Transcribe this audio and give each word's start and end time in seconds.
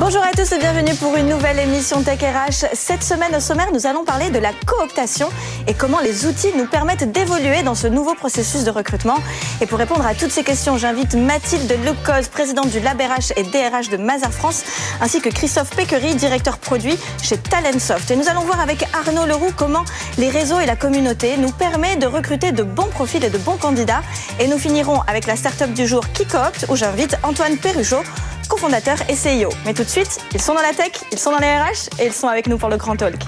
Bonjour 0.00 0.22
à 0.22 0.32
tous 0.32 0.50
et 0.50 0.58
bienvenue 0.58 0.92
pour 0.96 1.14
une 1.14 1.28
nouvelle 1.28 1.60
émission 1.60 2.02
Tech 2.02 2.18
RH. 2.18 2.66
Cette 2.74 3.04
semaine 3.04 3.36
au 3.36 3.38
sommaire, 3.38 3.68
nous 3.72 3.86
allons 3.86 4.04
parler 4.04 4.28
de 4.28 4.40
la 4.40 4.50
cooptation 4.66 5.28
et 5.68 5.72
comment 5.72 6.00
les 6.00 6.26
outils 6.26 6.50
nous 6.58 6.66
permettent 6.66 7.12
d'évoluer 7.12 7.62
dans 7.62 7.76
ce 7.76 7.86
nouveau 7.86 8.14
processus 8.14 8.64
de 8.64 8.72
recrutement. 8.72 9.14
Et 9.60 9.66
pour 9.66 9.78
répondre 9.78 10.04
à 10.04 10.14
toutes 10.14 10.32
ces 10.32 10.42
questions, 10.42 10.76
j'invite 10.78 11.14
Mathilde 11.14 11.72
Lecoz, 11.84 12.26
présidente 12.28 12.70
du 12.70 12.80
Lab 12.80 13.00
RH 13.00 13.34
et 13.36 13.44
DRH 13.44 13.88
de 13.88 13.96
Mazar 13.96 14.32
France, 14.32 14.64
ainsi 15.00 15.20
que 15.20 15.28
Christophe 15.28 15.70
Péquery, 15.76 16.16
directeur 16.16 16.58
produit 16.58 16.98
chez 17.22 17.38
Talentsoft. 17.38 18.10
Et 18.10 18.16
nous 18.16 18.28
allons 18.28 18.42
voir 18.42 18.58
avec 18.58 18.84
Arnaud 18.92 19.26
Leroux 19.26 19.52
comment 19.56 19.84
les 20.18 20.28
réseaux 20.28 20.58
et 20.58 20.66
la 20.66 20.74
communauté 20.74 21.36
nous 21.36 21.52
permettent 21.52 22.00
de 22.00 22.08
recruter 22.08 22.50
de 22.50 22.64
bons 22.64 22.88
profils 22.88 23.24
et 23.24 23.30
de 23.30 23.38
bons 23.38 23.58
candidats. 23.58 24.02
Et 24.40 24.48
nous 24.48 24.58
finirons 24.58 25.02
avec 25.06 25.28
la 25.28 25.36
start-up 25.36 25.72
du 25.72 25.86
jour 25.86 26.04
Kikopt, 26.12 26.66
où 26.68 26.74
j'invite 26.74 27.16
Antoine 27.22 27.56
Perruchot, 27.58 28.02
cofondateur 28.48 28.96
et 29.08 29.14
CEO. 29.14 29.50
Mais 29.64 29.74
tout 29.74 29.84
de 29.84 29.88
suite, 29.88 30.18
ils 30.32 30.40
sont 30.40 30.54
dans 30.54 30.62
la 30.62 30.72
tech, 30.72 30.92
ils 31.12 31.18
sont 31.18 31.30
dans 31.30 31.38
les 31.38 31.58
RH 31.58 32.00
et 32.00 32.06
ils 32.06 32.12
sont 32.12 32.28
avec 32.28 32.46
nous 32.46 32.58
pour 32.58 32.68
le 32.68 32.76
Grand 32.76 32.96
Talk. 32.96 33.20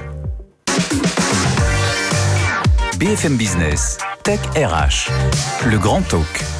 BFM 2.98 3.36
Business, 3.36 3.98
Tech 4.22 4.40
RH, 4.56 5.10
le 5.66 5.78
Grand 5.78 6.00
Talk. 6.02 6.55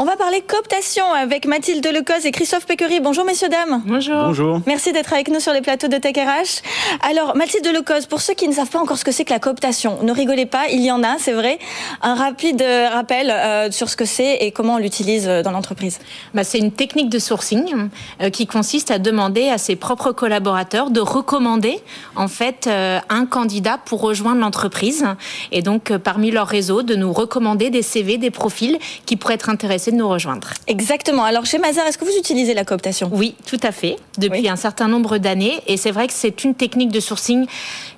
On 0.00 0.04
va 0.04 0.14
parler 0.14 0.40
cooptation 0.42 1.12
avec 1.12 1.44
Mathilde 1.44 1.84
Lecoz 1.84 2.24
et 2.24 2.30
Christophe 2.30 2.66
Péquery. 2.66 3.00
Bonjour 3.00 3.24
messieurs, 3.24 3.48
dames. 3.48 3.82
Bonjour. 3.84 4.26
Bonjour. 4.26 4.60
Merci 4.64 4.92
d'être 4.92 5.12
avec 5.12 5.26
nous 5.26 5.40
sur 5.40 5.52
les 5.52 5.60
plateaux 5.60 5.88
de 5.88 5.96
Tech 5.96 6.14
RH. 6.14 6.62
Alors, 7.02 7.34
Mathilde 7.34 7.66
Lecoz, 7.66 8.06
pour 8.06 8.20
ceux 8.20 8.34
qui 8.34 8.46
ne 8.46 8.52
savent 8.52 8.70
pas 8.70 8.78
encore 8.78 8.96
ce 8.96 9.04
que 9.04 9.10
c'est 9.10 9.24
que 9.24 9.32
la 9.32 9.40
cooptation, 9.40 9.98
ne 10.04 10.12
rigolez 10.12 10.46
pas, 10.46 10.68
il 10.70 10.82
y 10.82 10.92
en 10.92 11.02
a, 11.02 11.16
c'est 11.18 11.32
vrai. 11.32 11.58
Un 12.00 12.14
rapide 12.14 12.62
euh, 12.62 12.88
rappel 12.88 13.28
euh, 13.28 13.72
sur 13.72 13.88
ce 13.88 13.96
que 13.96 14.04
c'est 14.04 14.36
et 14.36 14.52
comment 14.52 14.74
on 14.74 14.78
l'utilise 14.78 15.26
euh, 15.26 15.42
dans 15.42 15.50
l'entreprise. 15.50 15.98
Bah, 16.32 16.44
c'est 16.44 16.58
une 16.58 16.70
technique 16.70 17.08
de 17.08 17.18
sourcing 17.18 17.88
euh, 18.20 18.30
qui 18.30 18.46
consiste 18.46 18.92
à 18.92 19.00
demander 19.00 19.48
à 19.48 19.58
ses 19.58 19.74
propres 19.74 20.12
collaborateurs 20.12 20.92
de 20.92 21.00
recommander 21.00 21.80
en 22.14 22.28
fait 22.28 22.68
euh, 22.68 23.00
un 23.08 23.26
candidat 23.26 23.78
pour 23.84 24.00
rejoindre 24.00 24.40
l'entreprise 24.42 25.06
et 25.50 25.60
donc 25.60 25.90
euh, 25.90 25.98
parmi 25.98 26.30
leur 26.30 26.46
réseau 26.46 26.82
de 26.82 26.94
nous 26.94 27.12
recommander 27.12 27.70
des 27.70 27.82
CV, 27.82 28.16
des 28.16 28.30
profils 28.30 28.78
qui 29.04 29.16
pourraient 29.16 29.34
être 29.34 29.50
intéressés 29.50 29.87
de 29.90 29.96
nous 29.96 30.08
rejoindre. 30.08 30.48
Exactement. 30.66 31.24
Alors, 31.24 31.46
chez 31.46 31.58
Mazar, 31.58 31.86
est-ce 31.86 31.98
que 31.98 32.04
vous 32.04 32.16
utilisez 32.18 32.54
la 32.54 32.64
cooptation? 32.64 33.10
Oui, 33.12 33.34
tout 33.46 33.60
à 33.62 33.72
fait, 33.72 33.96
depuis 34.18 34.40
Oui. 34.42 34.48
un 34.48 34.56
certain 34.56 34.88
nombre 34.88 35.18
d'années. 35.18 35.60
Et 35.66 35.76
c'est 35.76 35.90
vrai 35.90 36.06
que 36.06 36.12
c'est 36.12 36.44
une 36.44 36.54
technique 36.54 36.90
de 36.90 37.00
sourcing, 37.00 37.46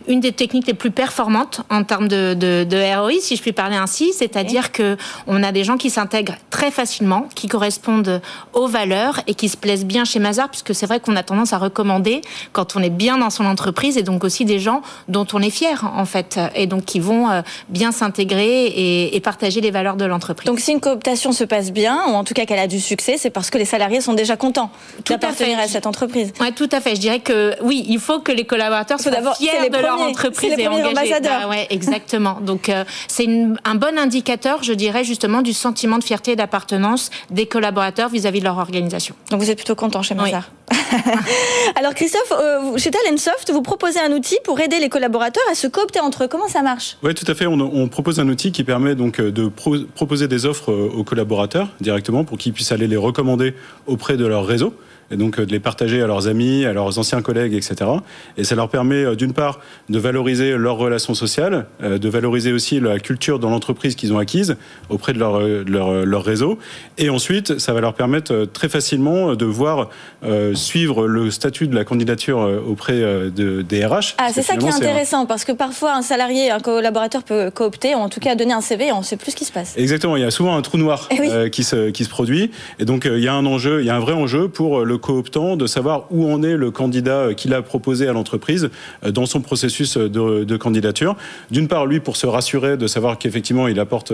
une 0.08 0.20
des 0.20 0.32
techniques 0.32 0.66
les 0.66 0.74
plus 0.74 0.90
performantes 0.90 1.60
en 1.70 1.84
termes 1.84 2.08
de, 2.08 2.34
de, 2.34 2.64
de 2.64 2.96
ROI, 2.98 3.20
si 3.20 3.36
je 3.36 3.42
puis 3.42 3.52
parler 3.52 3.76
ainsi. 3.76 4.12
C'est-à-dire 4.12 4.72
que 4.72 4.96
on 5.26 5.42
a 5.42 5.52
des 5.52 5.64
gens 5.64 5.76
qui 5.76 5.90
s'intègrent 5.90 6.34
très 6.50 6.70
facilement, 6.70 7.28
qui 7.34 7.48
correspondent 7.48 8.20
aux 8.52 8.66
valeurs 8.66 9.20
et 9.26 9.34
qui 9.34 9.48
se 9.48 9.56
plaisent 9.56 9.84
bien 9.84 10.04
chez 10.04 10.18
Mazar, 10.18 10.48
puisque 10.50 10.74
c'est 10.74 10.86
vrai 10.86 11.00
qu'on 11.00 11.16
a 11.16 11.22
tendance 11.22 11.52
à 11.52 11.58
recommander 11.58 12.22
quand 12.52 12.76
on 12.76 12.82
est 12.82 12.90
bien 12.90 13.18
dans 13.18 13.30
son 13.30 13.44
entreprise 13.46 13.96
et 13.96 14.02
donc 14.02 14.24
aussi 14.24 14.44
des 14.44 14.58
gens 14.58 14.82
dont 15.08 15.26
on 15.32 15.40
est 15.42 15.50
fier, 15.50 15.90
en 15.96 16.04
fait, 16.04 16.38
et 16.54 16.66
donc 16.66 16.84
qui 16.84 17.00
vont 17.00 17.30
euh, 17.30 17.42
bien 17.68 17.92
s'intégrer 17.92 18.66
et, 18.66 19.16
et 19.16 19.20
partager 19.20 19.60
les 19.60 19.70
valeurs 19.70 19.96
de 19.96 20.04
l'entreprise. 20.04 20.46
Donc, 20.46 20.60
si 20.60 20.72
une 20.72 20.80
cooptation 20.80 21.32
se 21.32 21.44
passe 21.44 21.70
bien, 21.72 21.79
ou 21.88 22.14
en 22.14 22.24
tout 22.24 22.34
cas 22.34 22.44
qu'elle 22.44 22.58
a 22.58 22.66
du 22.66 22.80
succès, 22.80 23.16
c'est 23.18 23.30
parce 23.30 23.50
que 23.50 23.58
les 23.58 23.64
salariés 23.64 24.00
sont 24.00 24.14
déjà 24.14 24.36
contents 24.36 24.70
à 24.98 25.02
d'appartenir 25.10 25.58
à 25.58 25.68
cette 25.68 25.86
entreprise. 25.86 26.32
Ouais, 26.40 26.52
tout 26.52 26.68
à 26.72 26.80
fait. 26.80 26.94
Je 26.94 27.00
dirais 27.00 27.20
que 27.20 27.54
oui, 27.62 27.84
il 27.88 27.98
faut 27.98 28.20
que 28.20 28.32
les 28.32 28.44
collaborateurs 28.44 29.00
soient 29.00 29.34
fiers 29.34 29.50
les 29.62 29.70
de 29.70 29.78
leur 29.78 30.00
entreprise 30.00 30.54
les 30.56 30.64
et 30.64 30.68
engagés. 30.68 30.88
ambassadeurs. 30.88 31.40
Bah 31.42 31.48
ouais, 31.48 31.66
exactement. 31.70 32.38
Donc 32.42 32.68
euh, 32.68 32.84
c'est 33.08 33.28
un 33.64 33.74
bon 33.74 33.98
indicateur, 33.98 34.62
je 34.62 34.72
dirais 34.72 35.04
justement, 35.04 35.42
du 35.42 35.52
sentiment 35.52 35.98
de 35.98 36.04
fierté 36.04 36.32
et 36.32 36.36
d'appartenance 36.36 37.10
des 37.30 37.46
collaborateurs 37.46 38.08
vis-à-vis 38.08 38.40
de 38.40 38.44
leur 38.44 38.58
organisation. 38.58 39.14
Donc 39.30 39.40
vous 39.40 39.50
êtes 39.50 39.58
plutôt 39.58 39.74
content 39.74 40.02
chez 40.02 40.14
Mazar. 40.14 40.50
Alors 41.76 41.94
Christophe, 41.94 42.32
euh, 42.32 42.76
chez 42.76 42.90
Talentsoft, 42.90 43.50
vous 43.52 43.62
proposez 43.62 44.00
un 44.00 44.12
outil 44.12 44.36
pour 44.44 44.60
aider 44.60 44.78
les 44.80 44.88
collaborateurs 44.88 45.42
à 45.50 45.54
se 45.54 45.66
coopter 45.66 46.00
entre 46.00 46.24
eux. 46.24 46.28
Comment 46.28 46.48
ça 46.48 46.62
marche? 46.62 46.96
Oui, 47.02 47.14
tout 47.14 47.24
à 47.30 47.34
fait. 47.34 47.46
On, 47.46 47.88
propose 47.88 48.20
un 48.20 48.28
outil 48.28 48.52
qui 48.52 48.64
permet 48.64 48.94
donc 48.94 49.20
euh, 49.20 49.30
de 49.30 49.48
pro- 49.48 49.76
proposer 49.94 50.28
des 50.28 50.46
offres 50.46 50.70
euh, 50.72 50.90
aux 50.96 51.04
collaborateurs 51.04 51.68
directement 51.80 52.24
pour 52.24 52.38
qu'ils 52.38 52.52
puissent 52.52 52.72
aller 52.72 52.86
les 52.86 52.96
recommander 52.96 53.54
auprès 53.86 54.16
de 54.16 54.26
leur 54.26 54.46
réseau 54.46 54.74
et 55.10 55.16
donc 55.16 55.38
euh, 55.38 55.46
de 55.46 55.52
les 55.52 55.60
partager 55.60 56.02
à 56.02 56.06
leurs 56.06 56.28
amis, 56.28 56.64
à 56.64 56.72
leurs 56.72 56.98
anciens 56.98 57.22
collègues, 57.22 57.54
etc. 57.54 57.90
Et 58.36 58.44
ça 58.44 58.54
leur 58.54 58.68
permet 58.68 59.04
euh, 59.04 59.14
d'une 59.14 59.32
part 59.32 59.60
de 59.88 59.98
valoriser 59.98 60.56
leurs 60.56 60.76
relations 60.76 61.14
sociales, 61.14 61.66
euh, 61.82 61.98
de 61.98 62.08
valoriser 62.08 62.52
aussi 62.52 62.80
la 62.80 62.98
culture 62.98 63.38
dans 63.38 63.50
l'entreprise 63.50 63.94
qu'ils 63.94 64.12
ont 64.12 64.18
acquise 64.18 64.56
auprès 64.88 65.12
de 65.12 65.18
leur, 65.18 65.40
de 65.40 65.64
leur, 65.70 66.04
leur 66.06 66.24
réseau. 66.24 66.58
Et 66.98 67.10
ensuite, 67.10 67.58
ça 67.58 67.72
va 67.72 67.80
leur 67.80 67.94
permettre 67.94 68.46
très 68.52 68.68
facilement 68.68 69.34
de 69.34 69.44
voir 69.44 69.90
euh, 70.24 70.54
suivre 70.54 71.06
le 71.06 71.30
statut 71.30 71.66
de 71.68 71.74
la 71.74 71.84
candidature 71.84 72.38
auprès 72.66 72.98
de, 73.00 73.62
des 73.62 73.84
RH. 73.86 74.14
Ah, 74.18 74.28
c'est 74.32 74.42
ça 74.42 74.56
qui 74.56 74.66
est 74.66 74.70
un- 74.70 74.76
intéressant 74.76 75.26
parce 75.26 75.44
que 75.44 75.52
parfois 75.52 75.94
un 75.94 76.02
salarié, 76.02 76.50
un 76.50 76.60
collaborateur 76.60 77.22
peut 77.22 77.50
coopter, 77.50 77.94
ou 77.94 77.98
en 77.98 78.08
tout 78.08 78.20
cas 78.20 78.34
donner 78.34 78.52
un 78.52 78.60
CV 78.60 78.88
et 78.88 78.92
on 78.92 78.98
ne 79.00 79.04
sait 79.04 79.16
plus 79.16 79.32
ce 79.32 79.36
qui 79.36 79.44
se 79.44 79.52
passe. 79.52 79.74
Exactement, 79.76 80.16
il 80.16 80.22
y 80.22 80.26
a 80.26 80.30
souvent 80.30 80.56
un 80.56 80.62
trou 80.62 80.78
noir 80.78 81.08
Eh 81.10 81.20
oui. 81.20 81.28
euh, 81.30 81.48
qui, 81.48 81.64
se, 81.64 81.90
qui 81.90 82.04
se 82.04 82.08
produit. 82.10 82.50
Et 82.78 82.84
donc, 82.84 83.04
il 83.10 83.18
y 83.22 83.28
a 83.28 83.34
un 83.34 83.46
enjeu, 83.46 83.80
il 83.80 83.86
y 83.86 83.90
a 83.90 83.96
un 83.96 84.00
vrai 84.00 84.12
enjeu 84.12 84.48
pour 84.48 84.84
le 84.84 84.98
cooptant 85.00 85.56
de 85.56 85.66
savoir 85.66 86.04
où 86.10 86.30
en 86.30 86.42
est 86.44 86.56
le 86.56 86.70
candidat 86.70 87.16
euh, 87.16 87.34
qu'il 87.34 87.52
a 87.54 87.62
proposé 87.62 88.06
à 88.06 88.12
l'entreprise 88.12 88.70
euh, 89.04 89.10
dans 89.10 89.26
son 89.26 89.40
processus 89.40 89.96
euh, 89.96 90.08
de, 90.08 90.44
de 90.44 90.56
candidature. 90.56 91.16
D'une 91.50 91.66
part, 91.66 91.86
lui, 91.86 91.98
pour 91.98 92.16
se 92.16 92.26
rassurer 92.28 92.76
de 92.76 92.86
savoir 92.86 93.18
qu'effectivement, 93.18 93.66
il 93.66 93.80
apporte 93.80 94.12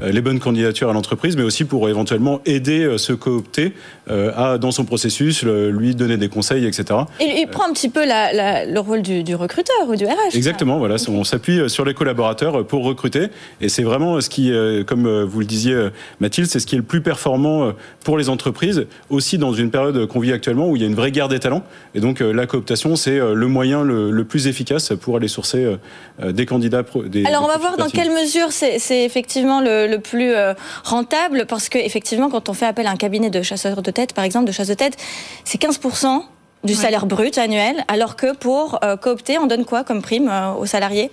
les 0.00 0.20
bonnes 0.20 0.38
candidatures 0.38 0.90
à 0.90 0.92
l'entreprise, 0.92 1.36
mais 1.36 1.42
aussi 1.42 1.64
pour 1.64 1.88
éventuellement 1.88 2.40
aider 2.46 2.94
ce 2.98 3.12
coopté 3.12 3.72
à, 4.08 4.58
dans 4.58 4.70
son 4.70 4.84
processus, 4.84 5.42
lui 5.44 5.94
donner 5.94 6.16
des 6.16 6.28
conseils, 6.28 6.66
etc. 6.66 7.00
Il, 7.20 7.26
il 7.38 7.46
prend 7.48 7.68
un 7.68 7.72
petit 7.72 7.88
peu 7.88 8.06
la- 8.06 8.32
la- 8.32 8.64
le 8.66 8.78
rôle 8.80 9.02
du, 9.02 9.22
du 9.24 9.34
recruteur 9.34 9.76
ou 9.88 9.96
du 9.96 10.04
RH. 10.04 10.34
Exactement, 10.34 10.78
voilà, 10.78 10.96
on 11.08 11.24
s'appuie 11.24 11.68
sur 11.68 11.84
les 11.84 11.94
collaborateurs 11.94 12.66
pour 12.66 12.84
recruter, 12.84 13.28
et 13.60 13.68
c'est 13.68 13.82
vraiment 13.82 14.20
ce 14.20 14.28
qui, 14.28 14.52
comme 14.86 15.22
vous 15.24 15.40
le 15.40 15.46
disiez, 15.46 15.88
Mathilde, 16.20 16.48
c'est 16.48 16.60
ce 16.60 16.66
qui 16.66 16.74
est 16.74 16.78
le 16.78 16.84
plus 16.84 17.00
performant 17.00 17.72
pour 18.04 18.18
les 18.18 18.28
entreprises, 18.28 18.86
aussi 19.10 19.38
dans 19.38 19.52
une 19.52 19.70
période 19.70 20.06
vit 20.26 20.32
actuellement 20.32 20.68
où 20.68 20.76
il 20.76 20.82
y 20.82 20.84
a 20.84 20.88
une 20.88 20.94
vraie 20.94 21.10
guerre 21.12 21.28
des 21.28 21.38
talents, 21.38 21.62
et 21.94 22.00
donc 22.00 22.20
euh, 22.20 22.32
la 22.32 22.46
cooptation, 22.46 22.96
c'est 22.96 23.18
euh, 23.18 23.34
le 23.34 23.46
moyen 23.46 23.82
le, 23.82 24.10
le 24.10 24.24
plus 24.24 24.46
efficace 24.48 24.92
pour 25.00 25.16
aller 25.16 25.28
sourcer 25.28 25.64
euh, 25.64 26.32
des 26.32 26.46
candidats. 26.46 26.82
pro- 26.82 27.04
Des, 27.04 27.24
Alors 27.24 27.44
on 27.44 27.48
va 27.48 27.58
voir 27.58 27.76
dans 27.76 27.88
quelle 27.88 28.10
mesure 28.10 28.48
c'est 28.52 29.04
effectivement 29.04 29.60
le, 29.60 29.86
le 29.86 29.98
plus 30.00 30.32
euh, 30.34 30.54
rentable 30.84 31.46
parce 31.48 31.68
que 31.68 31.78
effectivement 31.78 32.28
quand 32.30 32.48
on 32.48 32.54
fait 32.54 32.66
appel 32.66 32.86
à 32.86 32.90
un 32.90 32.96
cabinet 32.96 33.30
de 33.30 33.42
chasseurs 33.42 33.82
de 33.82 33.90
tête 33.90 34.12
par 34.14 34.24
exemple 34.24 34.46
de 34.46 34.52
chasse 34.52 34.68
de 34.68 34.74
tête 34.74 34.96
c'est 35.44 35.60
15% 35.60 36.22
du 36.64 36.74
salaire 36.74 37.06
brut 37.06 37.38
annuel 37.38 37.84
alors 37.88 38.16
que 38.16 38.34
pour 38.34 38.78
euh, 38.84 38.96
coopter 38.96 39.38
on 39.38 39.46
donne 39.46 39.64
quoi 39.64 39.84
comme 39.84 40.02
prime 40.02 40.28
euh, 40.28 40.52
aux 40.54 40.66
salariés 40.66 41.10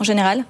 en 0.00 0.04
général? 0.04 0.44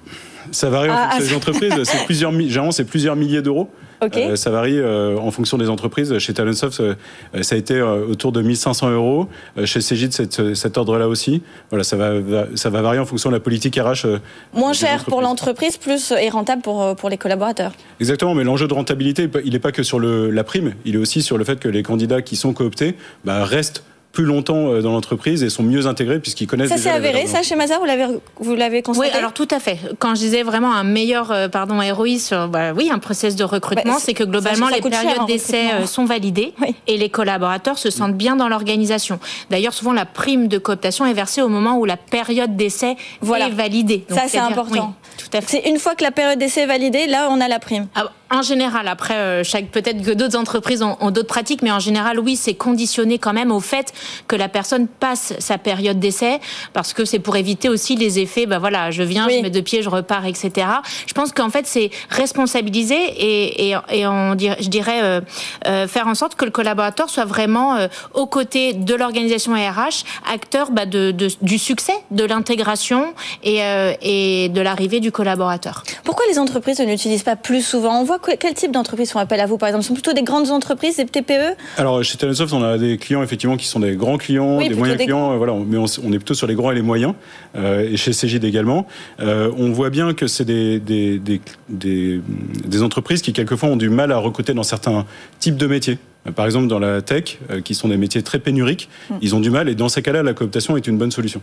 Ça 0.51 0.69
varie 0.69 0.89
en 0.89 0.93
Ah, 0.93 1.09
fonction 1.11 1.25
ah, 1.25 1.29
des 1.29 1.35
entreprises, 1.35 1.83
c'est 1.83 2.05
plusieurs, 2.05 2.31
généralement, 2.31 2.71
c'est 2.71 2.85
plusieurs 2.85 3.15
milliers 3.15 3.41
d'euros. 3.41 3.69
Euh, 4.03 4.35
ça 4.35 4.51
varie 4.51 4.77
euh, 4.79 5.17
en 5.17 5.31
fonction 5.31 5.57
des 5.57 5.69
entreprises. 5.69 6.17
Chez 6.19 6.31
Talentsoft, 6.33 6.79
euh, 6.81 6.93
ça 7.41 7.55
a 7.55 7.57
été 7.57 7.81
autour 7.81 8.31
de 8.31 8.41
1500 8.43 8.91
euros. 8.91 9.27
Chez 9.65 9.81
Cegid, 9.81 10.13
c'est 10.13 10.53
cet 10.55 10.77
ordre-là 10.77 11.07
aussi. 11.07 11.41
Voilà, 11.71 11.83
ça 11.83 11.97
va, 11.97 12.19
va- 12.19 12.45
ça 12.55 12.69
va 12.69 12.81
varier 12.83 12.99
en 12.99 13.05
fonction 13.05 13.29
de 13.31 13.35
la 13.35 13.39
politique 13.39 13.75
RH. 13.75 14.05
Moins 14.53 14.73
cher 14.73 15.03
pour 15.05 15.21
l'entreprise 15.21 15.77
plus 15.77 16.11
et 16.11 16.29
rentable 16.29 16.61
pour, 16.61 16.95
pour 16.95 17.09
les 17.09 17.17
collaborateurs. 17.17 17.71
Exactement, 17.99 18.35
mais 18.35 18.43
l'enjeu 18.43 18.67
de 18.67 18.73
rentabilité, 18.73 19.29
il 19.43 19.53
n'est 19.53 19.59
pas 19.59 19.71
que 19.71 19.81
sur 19.83 19.99
le, 19.99 20.29
la 20.29 20.43
prime, 20.43 20.75
il 20.85 20.93
est 20.95 20.99
aussi 20.99 21.23
sur 21.23 21.37
le 21.39 21.43
fait 21.43 21.59
que 21.59 21.67
les 21.67 21.81
candidats 21.81 22.21
qui 22.21 22.35
sont 22.35 22.53
cooptés 22.53 22.95
bah, 23.25 23.43
restent 23.45 23.83
plus 24.17 24.25
longtemps 24.25 24.73
euh, 24.73 24.81
dans 24.81 24.93
l'entreprise 24.93 25.43
et 25.43 25.49
sont 25.51 25.61
mieux 25.61 25.85
intégrés 25.85 26.19
puisqu'ils 26.19 26.47
connaissent. 26.47 26.69
Ça 26.69 26.77
s'est 26.77 26.89
avéré, 26.89 27.27
ça 27.27 27.43
chez 27.43 27.55
Mazar, 27.55 27.79
vous 27.79 27.85
l'avez 27.85 28.07
vous 28.39 28.55
l'avez 28.55 28.81
constaté 28.81 29.11
Oui, 29.11 29.15
alors 29.15 29.31
tout 29.31 29.47
à 29.51 29.59
fait. 29.59 29.77
Quand 29.99 30.15
je 30.15 30.21
disais 30.21 30.41
vraiment 30.41 30.73
un 30.73 30.83
meilleur 30.83 31.31
euh, 31.31 31.47
pardon 31.49 31.79
ROI 31.79 32.17
sur 32.17 32.47
bah, 32.47 32.73
oui 32.73 32.89
un 32.91 32.97
process 32.97 33.35
de 33.35 33.43
recrutement, 33.43 33.93
bah, 33.93 33.99
c'est 34.01 34.15
que 34.15 34.23
globalement 34.23 34.69
les 34.69 34.81
périodes 34.81 35.27
d'essai 35.27 35.65
euh, 35.71 35.85
sont 35.85 36.05
validées 36.05 36.55
et 36.87 36.97
les 36.97 37.09
collaborateurs 37.09 37.77
se 37.77 37.91
sentent 37.91 38.17
bien 38.17 38.35
dans 38.35 38.49
l'organisation. 38.49 39.19
D'ailleurs, 39.51 39.73
souvent 39.73 39.93
la 39.93 40.05
prime 40.05 40.47
de 40.47 40.57
cooptation 40.57 41.05
est 41.05 41.13
versée 41.13 41.43
au 41.43 41.49
moment 41.49 41.77
où 41.77 41.85
la 41.85 41.97
période 41.97 42.55
d'essai 42.55 42.95
est 43.21 43.51
validée. 43.51 44.03
ça 44.09 44.23
c'est 44.27 44.39
important. 44.39 44.95
C'est 45.47 45.67
une 45.67 45.79
fois 45.79 45.95
que 45.95 46.03
la 46.03 46.11
période 46.11 46.39
d'essai 46.39 46.61
est 46.61 46.67
validée, 46.67 47.07
là 47.07 47.27
on 47.31 47.41
a 47.41 47.47
la 47.47 47.59
prime. 47.59 47.87
Ah, 47.95 48.11
en 48.29 48.41
général, 48.41 48.89
après, 48.89 49.15
euh, 49.15 49.43
chaque 49.43 49.67
peut-être 49.67 50.01
que 50.01 50.11
d'autres 50.11 50.37
entreprises 50.37 50.83
ont, 50.83 51.11
d'autres 51.11 51.27
pratiques, 51.27 51.61
mais 51.61 51.71
en 51.71 51.79
général, 51.79 52.19
oui, 52.19 52.35
c'est 52.35 52.55
conditionné 52.55 53.19
quand 53.19 53.31
même 53.31 53.51
au 53.51 53.61
fait 53.61 53.93
que 54.27 54.35
la 54.35 54.49
personne 54.49 54.87
passe 54.87 55.33
sa 55.39 55.57
période 55.57 55.99
d'essai, 55.99 56.39
parce 56.73 56.93
que 56.93 57.05
c'est 57.05 57.19
pour 57.19 57.37
éviter 57.37 57.69
aussi 57.69 57.95
les 57.95 58.19
effets. 58.19 58.45
Ben 58.45 58.59
voilà, 58.59 58.91
je 58.91 59.03
viens, 59.03 59.29
je 59.29 59.41
mets 59.41 59.49
deux 59.49 59.61
pieds, 59.61 59.81
je 59.81 59.89
repars, 59.89 60.25
etc. 60.25 60.67
Je 61.05 61.13
pense 61.13 61.31
qu'en 61.31 61.49
fait, 61.49 61.65
c'est 61.65 61.89
responsabiliser 62.09 62.95
et, 62.95 63.69
et, 63.69 63.77
et 63.91 64.07
on 64.07 64.35
dirait, 64.35 64.57
je 64.59 64.67
dirais 64.67 64.99
euh, 65.01 65.21
euh, 65.65 65.87
faire 65.87 66.07
en 66.07 66.15
sorte 66.15 66.35
que 66.35 66.43
le 66.43 66.51
collaborateur 66.51 67.09
soit 67.09 67.25
vraiment 67.25 67.77
aux 68.13 68.27
côtés 68.27 68.73
de 68.73 68.93
l'organisation 68.93 69.53
RH, 69.53 70.03
acteur 70.31 70.71
bah, 70.71 70.85
de, 70.85 71.11
de, 71.11 71.29
du 71.41 71.57
succès, 71.57 71.93
de 72.11 72.25
l'intégration 72.25 73.13
et, 73.43 73.61
et 74.01 74.49
de 74.49 74.61
l'arrivée 74.61 74.96
du 74.99 75.11
collaborateur. 75.11 75.83
Pourquoi 76.03 76.25
les 76.29 76.39
entreprises 76.39 76.79
ne 76.79 76.85
l'utilisent 76.85 77.23
pas 77.23 77.35
plus 77.35 77.61
souvent? 77.61 78.01
On 78.01 78.03
voit 78.03 78.19
quel 78.19 78.53
type 78.53 78.71
d'entreprises 78.71 79.11
font 79.11 79.19
appel 79.19 79.39
à 79.39 79.45
vous, 79.45 79.57
par 79.57 79.69
exemple? 79.69 79.83
Ce 79.83 79.89
sont 79.89 79.93
plutôt 79.93 80.13
des 80.13 80.23
grandes 80.23 80.49
entreprises, 80.49 80.97
des 80.97 81.05
TPE 81.05 81.55
Alors, 81.77 82.03
chez 82.03 82.17
Talentsoft, 82.17 82.53
on 82.53 82.63
a 82.63 82.77
des 82.77 82.97
clients, 82.97 83.23
effectivement, 83.23 83.57
qui 83.57 83.65
sont 83.65 83.79
des 83.79 83.95
grands 83.95 84.17
clients, 84.17 84.59
des 84.59 84.69
moyens 84.69 85.01
clients. 85.01 85.33
Euh, 85.33 85.37
voilà, 85.37 85.53
mais 85.65 85.77
on, 85.77 85.85
est 85.85 86.17
plutôt 86.17 86.33
sur 86.33 86.47
les 86.47 86.55
grands 86.55 86.71
et 86.71 86.75
les 86.75 86.81
moyens. 86.81 87.13
Euh, 87.55 87.89
et 87.89 87.97
chez 87.97 88.13
Cégide 88.13 88.43
également. 88.43 88.87
Euh, 89.19 89.51
on 89.57 89.71
voit 89.71 89.89
bien 89.89 90.13
que 90.13 90.27
c'est 90.27 90.45
des, 90.45 90.79
des, 90.79 91.19
des, 91.19 92.21
des, 92.65 92.83
entreprises 92.83 93.21
qui, 93.21 93.33
quelquefois, 93.33 93.69
ont 93.69 93.77
du 93.77 93.89
mal 93.89 94.11
à 94.11 94.17
recruter 94.17 94.53
dans 94.53 94.63
certains 94.63 95.05
types 95.39 95.57
de 95.57 95.67
métiers. 95.67 95.97
Par 96.35 96.45
exemple, 96.45 96.67
dans 96.67 96.79
la 96.79 97.01
tech, 97.01 97.37
qui 97.63 97.73
sont 97.73 97.87
des 97.87 97.97
métiers 97.97 98.21
très 98.21 98.39
pénuriques, 98.39 98.89
hmm. 99.09 99.15
ils 99.21 99.35
ont 99.35 99.39
du 99.39 99.49
mal. 99.49 99.69
Et 99.69 99.75
dans 99.75 99.89
ces 99.89 100.01
cas-là, 100.01 100.23
la 100.23 100.33
cooptation 100.33 100.75
est 100.75 100.87
une 100.87 100.97
bonne 100.97 101.11
solution. 101.11 101.41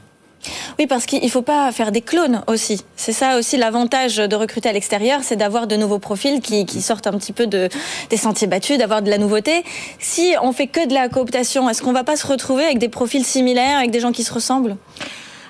Oui, 0.79 0.87
parce 0.87 1.07
qu'il 1.07 1.23
ne 1.23 1.29
faut 1.29 1.43
pas 1.43 1.71
faire 1.73 1.93
des 1.93 2.01
clones 2.01 2.43
aussi. 2.47 2.85
C'est 2.97 3.13
ça 3.13 3.39
aussi 3.39 3.57
l'avantage 3.57 4.17
de 4.17 4.37
recruter 4.37 4.69
à 4.69 4.73
l'extérieur, 4.73 5.21
c'est 5.23 5.37
d'avoir 5.37 5.67
de 5.67 5.77
nouveaux 5.77 5.99
profils 5.99 6.41
qui, 6.41 6.65
sortent 6.83 7.07
un 7.07 7.13
petit 7.13 7.33
peu 7.33 7.47
de, 7.47 7.69
des 8.11 8.17
sentiers 8.17 8.47
battus, 8.47 8.79
d'avoir 8.79 9.03
de 9.03 9.11
la 9.11 9.19
nouveauté. 9.19 9.65
Si 9.99 10.35
on 10.43 10.53
fait 10.53 10.67
que 10.67 10.87
de 10.87 10.95
la 10.95 11.09
cooptation, 11.09 11.69
est-ce 11.71 11.83
qu'on 11.83 11.91
ne 11.91 11.97
va 11.97 12.05
pas 12.05 12.17
se 12.17 12.27
retrouver 12.27 12.65
avec 12.65 12.79
des 12.79 12.89
profils 12.89 13.25
similaires, 13.25 13.79
avec 13.79 13.91
des 13.91 14.01
gens 14.01 14.13
qui 14.13 14.25
se 14.25 14.33
ressemblent? 14.33 14.77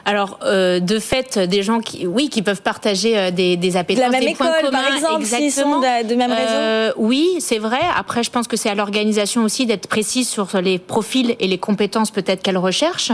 Alors, 0.05 0.39
euh, 0.45 0.81
de 0.81 0.99
fait, 0.99 1.39
des 1.39 1.63
gens 1.63 1.81
qui, 1.81 2.07
oui, 2.07 2.29
qui 2.29 2.43
peuvent 2.43 2.63
partager 2.63 3.17
euh, 3.19 3.31
des, 3.31 3.57
des 3.57 3.77
appétences, 3.77 4.05
la 4.05 4.11
même 4.11 4.21
des 4.21 4.29
école, 4.29 4.49
points 4.49 4.61
communs, 4.63 4.83
par 4.83 4.95
exemple, 4.95 5.25
s'ils 5.25 5.53
sont 5.53 5.81
de, 5.81 6.15
même 6.15 6.33
réseau. 6.33 6.49
Euh, 6.49 6.93
oui, 6.97 7.37
c'est 7.41 7.59
vrai. 7.59 7.81
Après, 7.97 8.23
je 8.23 8.31
pense 8.31 8.47
que 8.47 8.57
c'est 8.57 8.69
à 8.69 8.75
l'organisation 8.75 9.45
aussi 9.45 9.67
d'être 9.67 9.87
précise 9.89 10.29
sur 10.29 10.61
les 10.61 10.79
profils 10.79 11.37
et 11.41 11.47
les 11.47 11.59
compétences 11.59 12.11
peut-être 12.11 12.43
qu'elle 12.43 12.59
recherche. 12.59 13.13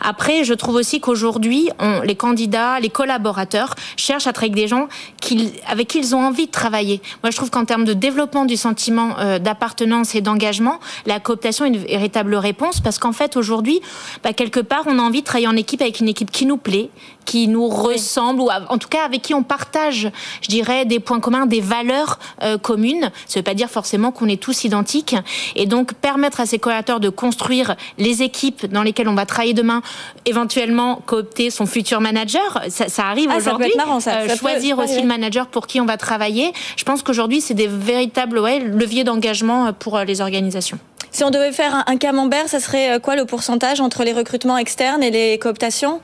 Après, 0.00 0.44
je 0.44 0.54
trouve 0.54 0.76
aussi 0.76 1.00
qu'aujourd'hui, 1.00 1.70
les 2.04 2.14
candidats, 2.14 2.80
les 2.80 2.90
collaborateurs 2.90 3.74
cherchent 3.96 4.26
à 4.26 4.32
travailler 4.32 4.40
avec 4.40 4.62
des 4.62 4.68
gens 4.68 4.88
qui, 5.20 5.52
avec 5.68 5.88
qui 5.88 5.98
ils 5.98 6.14
ont 6.14 6.24
envie 6.24 6.46
de 6.46 6.50
travailler. 6.50 7.00
Moi, 7.22 7.30
je 7.30 7.36
trouve 7.36 7.50
qu'en 7.50 7.64
termes 7.64 7.84
de 7.84 7.92
développement 7.92 8.44
du 8.44 8.56
sentiment 8.56 9.18
euh, 9.18 9.38
d'appartenance 9.38 10.14
et 10.14 10.20
d'engagement, 10.20 10.80
la 11.06 11.20
cooptation 11.20 11.64
est 11.64 11.68
une 11.68 11.76
véritable 11.76 12.34
réponse 12.34 12.80
parce 12.80 12.98
qu'en 12.98 13.12
fait, 13.12 13.36
aujourd'hui, 13.36 13.80
bah, 14.22 14.32
quelque 14.32 14.60
part, 14.60 14.84
on 14.86 14.98
a 14.98 15.02
envie 15.02 15.20
de 15.20 15.26
travailler 15.26 15.48
en 15.48 15.56
équipe 15.56 15.82
avec 15.82 16.00
une 16.00 16.08
équipe 16.08 16.19
qui 16.28 16.46
nous 16.46 16.56
plaît, 16.56 16.90
qui 17.24 17.46
nous 17.46 17.68
ressemble, 17.68 18.40
ou 18.40 18.48
en 18.50 18.78
tout 18.78 18.88
cas 18.88 19.04
avec 19.04 19.22
qui 19.22 19.34
on 19.34 19.42
partage, 19.42 20.10
je 20.42 20.48
dirais, 20.48 20.84
des 20.84 20.98
points 20.98 21.20
communs, 21.20 21.46
des 21.46 21.60
valeurs 21.60 22.18
euh, 22.42 22.58
communes. 22.58 23.10
Ça 23.26 23.38
ne 23.38 23.40
veut 23.40 23.44
pas 23.44 23.54
dire 23.54 23.70
forcément 23.70 24.10
qu'on 24.10 24.26
est 24.26 24.40
tous 24.40 24.64
identiques. 24.64 25.14
Et 25.54 25.66
donc, 25.66 25.94
permettre 25.94 26.40
à 26.40 26.46
ces 26.46 26.58
collaborateurs 26.58 26.98
de 27.00 27.08
construire 27.08 27.76
les 27.98 28.22
équipes 28.22 28.66
dans 28.66 28.82
lesquelles 28.82 29.08
on 29.08 29.14
va 29.14 29.26
travailler 29.26 29.54
demain, 29.54 29.82
éventuellement 30.26 30.96
coopter 31.06 31.50
son 31.50 31.66
futur 31.66 32.00
manager, 32.00 32.62
ça, 32.68 33.04
arrive 33.04 33.30
ah, 33.32 33.36
aujourd'hui. 33.36 33.72
Euh, 33.78 34.36
choisir 34.36 34.78
aussi 34.78 35.00
le 35.00 35.06
manager 35.06 35.46
pour 35.46 35.66
qui 35.66 35.80
on 35.80 35.86
va 35.86 35.96
travailler. 35.96 36.52
Je 36.76 36.84
pense 36.84 37.02
qu'aujourd'hui, 37.02 37.40
c'est 37.40 37.54
des 37.54 37.68
véritables 37.68 38.38
ouais, 38.38 38.58
leviers 38.58 39.04
d'engagement 39.04 39.72
pour 39.72 39.96
euh, 39.96 40.04
les 40.04 40.20
organisations. 40.20 40.78
Si 41.12 41.24
on 41.24 41.30
devait 41.30 41.52
faire 41.52 41.84
un, 41.86 41.96
camembert, 41.96 42.48
ça 42.48 42.60
serait 42.60 42.92
euh, 42.92 42.98
quoi 42.98 43.16
le 43.16 43.24
pourcentage 43.24 43.80
entre 43.80 44.04
les 44.04 44.12
recrutements 44.12 44.58
externes 44.58 45.02
et 45.02 45.10
les 45.10 45.38
cooptations? 45.38 46.00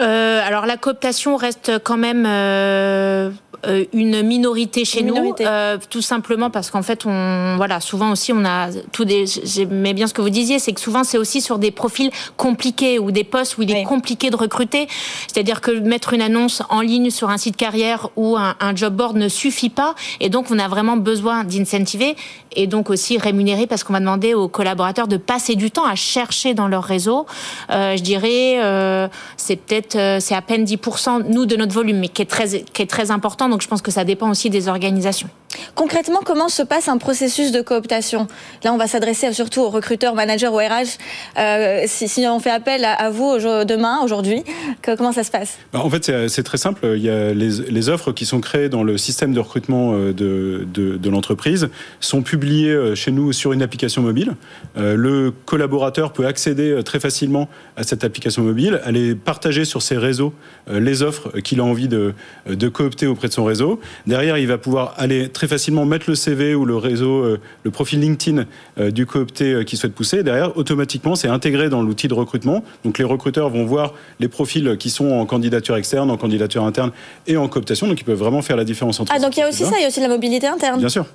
Euh, 0.00 0.40
alors 0.46 0.66
la 0.66 0.76
cooptation 0.76 1.36
reste 1.36 1.72
quand 1.82 1.96
même 1.96 2.24
euh, 2.26 3.30
euh, 3.66 3.84
une 3.92 4.22
minorité 4.22 4.84
chez 4.84 5.02
nous, 5.02 5.34
euh, 5.40 5.78
tout 5.90 6.02
simplement 6.02 6.50
parce 6.50 6.70
qu'en 6.70 6.82
fait, 6.82 7.04
on, 7.06 7.54
voilà, 7.56 7.80
souvent 7.80 8.12
aussi, 8.12 8.32
on 8.32 8.44
a 8.44 8.68
tout 8.92 9.04
des. 9.04 9.24
J'aimais 9.26 9.94
bien 9.94 10.06
ce 10.06 10.14
que 10.14 10.20
vous 10.20 10.30
disiez, 10.30 10.58
c'est 10.58 10.72
que 10.72 10.80
souvent, 10.80 11.04
c'est 11.04 11.18
aussi 11.18 11.40
sur 11.40 11.58
des 11.58 11.70
profils 11.70 12.10
compliqués 12.36 12.98
ou 12.98 13.10
des 13.10 13.24
postes 13.24 13.58
où 13.58 13.62
il 13.62 13.70
est 13.72 13.84
compliqué 13.84 14.30
de 14.30 14.36
recruter. 14.36 14.88
C'est-à-dire 15.26 15.60
que 15.60 15.70
mettre 15.70 16.12
une 16.12 16.22
annonce 16.22 16.62
en 16.68 16.80
ligne 16.80 17.10
sur 17.10 17.30
un 17.30 17.38
site 17.38 17.56
carrière 17.56 18.08
ou 18.16 18.36
un, 18.36 18.54
un 18.60 18.76
job 18.76 18.94
board 18.94 19.16
ne 19.16 19.28
suffit 19.28 19.70
pas, 19.70 19.94
et 20.20 20.28
donc 20.28 20.50
on 20.50 20.58
a 20.58 20.68
vraiment 20.68 20.96
besoin 20.96 21.44
d'incentiver 21.44 22.16
et 22.56 22.66
donc 22.66 22.90
aussi 22.90 23.18
rémunérer 23.18 23.66
parce 23.66 23.84
qu'on 23.84 23.92
va 23.92 24.00
demander 24.00 24.34
aux 24.34 24.48
collaborateurs 24.48 25.06
de 25.06 25.18
passer 25.18 25.54
du 25.54 25.70
temps 25.70 25.84
à 25.84 25.94
chercher 25.94 26.54
dans 26.54 26.66
leur 26.66 26.82
réseau. 26.82 27.26
Euh, 27.70 27.96
je 27.96 28.02
dirais, 28.02 28.58
euh, 28.62 29.08
c'est 29.36 29.56
peut-être, 29.56 29.85
euh, 29.94 30.18
c'est 30.20 30.34
à 30.34 30.42
peine 30.42 30.64
10% 30.64 31.26
nous 31.28 31.46
de 31.46 31.56
notre 31.56 31.72
volume, 31.72 31.98
mais 31.98 32.08
qui 32.08 32.22
est 32.22 32.26
très, 32.26 32.62
qui 32.62 32.82
est 32.82 32.90
très 32.90 33.10
important. 33.10 33.48
Donc 33.48 33.62
je 33.62 33.68
pense 33.68 33.82
que 33.82 33.90
ça 33.90 34.04
dépend 34.04 34.30
aussi 34.30 34.50
des 34.50 34.68
organisations. 34.68 35.28
Concrètement, 35.74 36.20
comment 36.24 36.48
se 36.48 36.62
passe 36.62 36.88
un 36.88 36.98
processus 36.98 37.52
de 37.52 37.60
cooptation? 37.60 38.26
Là, 38.64 38.72
on 38.72 38.76
va 38.76 38.86
s'adresser 38.86 39.32
surtout 39.32 39.62
aux 39.62 39.70
recruteurs, 39.70 40.14
managers 40.14 40.48
ou 40.48 40.56
RH. 40.56 40.98
Euh, 41.38 41.82
si, 41.86 42.26
on 42.26 42.40
fait 42.40 42.50
appel 42.50 42.84
à, 42.84 43.10
vous 43.10 43.38
demain, 43.64 44.00
aujourd'hui, 44.02 44.42
comment 44.82 45.12
ça 45.12 45.24
se 45.24 45.30
passe? 45.30 45.58
Bah, 45.72 45.80
En 45.82 45.90
fait, 45.90 46.28
c'est 46.28 46.42
très 46.42 46.58
simple. 46.58 46.86
Il 46.96 47.02
y 47.02 47.10
a 47.10 47.32
les, 47.32 47.88
offres 47.88 48.10
qui 48.10 48.26
sont 48.26 48.40
créées 48.40 48.68
dans 48.68 48.82
le 48.82 48.98
système 48.98 49.32
de 49.32 49.38
recrutement 49.38 49.92
euh, 49.94 50.12
de, 50.12 50.66
de, 50.72 51.10
l'entreprise 51.10 51.68
sont 52.00 52.22
publiées 52.22 52.94
chez 52.96 53.12
nous 53.12 53.32
sur 53.32 53.52
une 53.52 53.62
application 53.62 54.02
mobile. 54.02 54.34
le 54.74 55.32
collaborateur 55.44 56.12
peut 56.12 56.26
accéder 56.26 56.80
très 56.84 56.98
facilement 56.98 57.48
à 57.76 57.84
cette 57.84 58.02
application 58.02 58.42
mobile, 58.42 58.80
aller 58.84 59.14
partager 59.14 59.64
sur 59.64 59.75
ses 59.82 59.96
réseaux 59.96 60.32
les 60.68 61.02
offres 61.02 61.38
qu'il 61.40 61.60
a 61.60 61.64
envie 61.64 61.86
de, 61.86 62.12
de 62.48 62.68
coopter 62.68 63.06
auprès 63.06 63.28
de 63.28 63.32
son 63.32 63.44
réseau. 63.44 63.80
Derrière, 64.06 64.36
il 64.38 64.46
va 64.46 64.58
pouvoir 64.58 64.94
aller 64.96 65.28
très 65.28 65.46
facilement 65.48 65.84
mettre 65.84 66.06
le 66.08 66.14
CV 66.14 66.54
ou 66.54 66.64
le 66.64 66.76
réseau, 66.76 67.22
euh, 67.22 67.40
le 67.62 67.70
profil 67.70 68.00
LinkedIn 68.00 68.44
euh, 68.78 68.90
du 68.90 69.06
coopté 69.06 69.52
euh, 69.52 69.64
qui 69.64 69.76
souhaite 69.76 69.94
pousser. 69.94 70.22
Derrière, 70.22 70.56
automatiquement, 70.56 71.14
c'est 71.14 71.28
intégré 71.28 71.68
dans 71.68 71.82
l'outil 71.82 72.08
de 72.08 72.14
recrutement. 72.14 72.64
Donc 72.84 72.98
les 72.98 73.04
recruteurs 73.04 73.50
vont 73.50 73.64
voir 73.64 73.94
les 74.20 74.28
profils 74.28 74.76
qui 74.78 74.90
sont 74.90 75.10
en 75.10 75.26
candidature 75.26 75.76
externe, 75.76 76.10
en 76.10 76.16
candidature 76.16 76.64
interne 76.64 76.90
et 77.26 77.36
en 77.36 77.48
cooptation. 77.48 77.86
Donc 77.86 78.00
ils 78.00 78.04
peuvent 78.04 78.18
vraiment 78.18 78.42
faire 78.42 78.56
la 78.56 78.64
différence 78.64 79.00
entre. 79.00 79.12
Ah 79.14 79.18
donc 79.18 79.36
il 79.36 79.40
y 79.40 79.42
a 79.42 79.48
aussi 79.48 79.64
ça, 79.64 79.76
il 79.76 79.82
y 79.82 79.84
a 79.84 79.88
aussi 79.88 80.00
la 80.00 80.08
mobilité 80.08 80.46
interne. 80.46 80.80
Bien 80.80 80.88
sûr. 80.88 81.06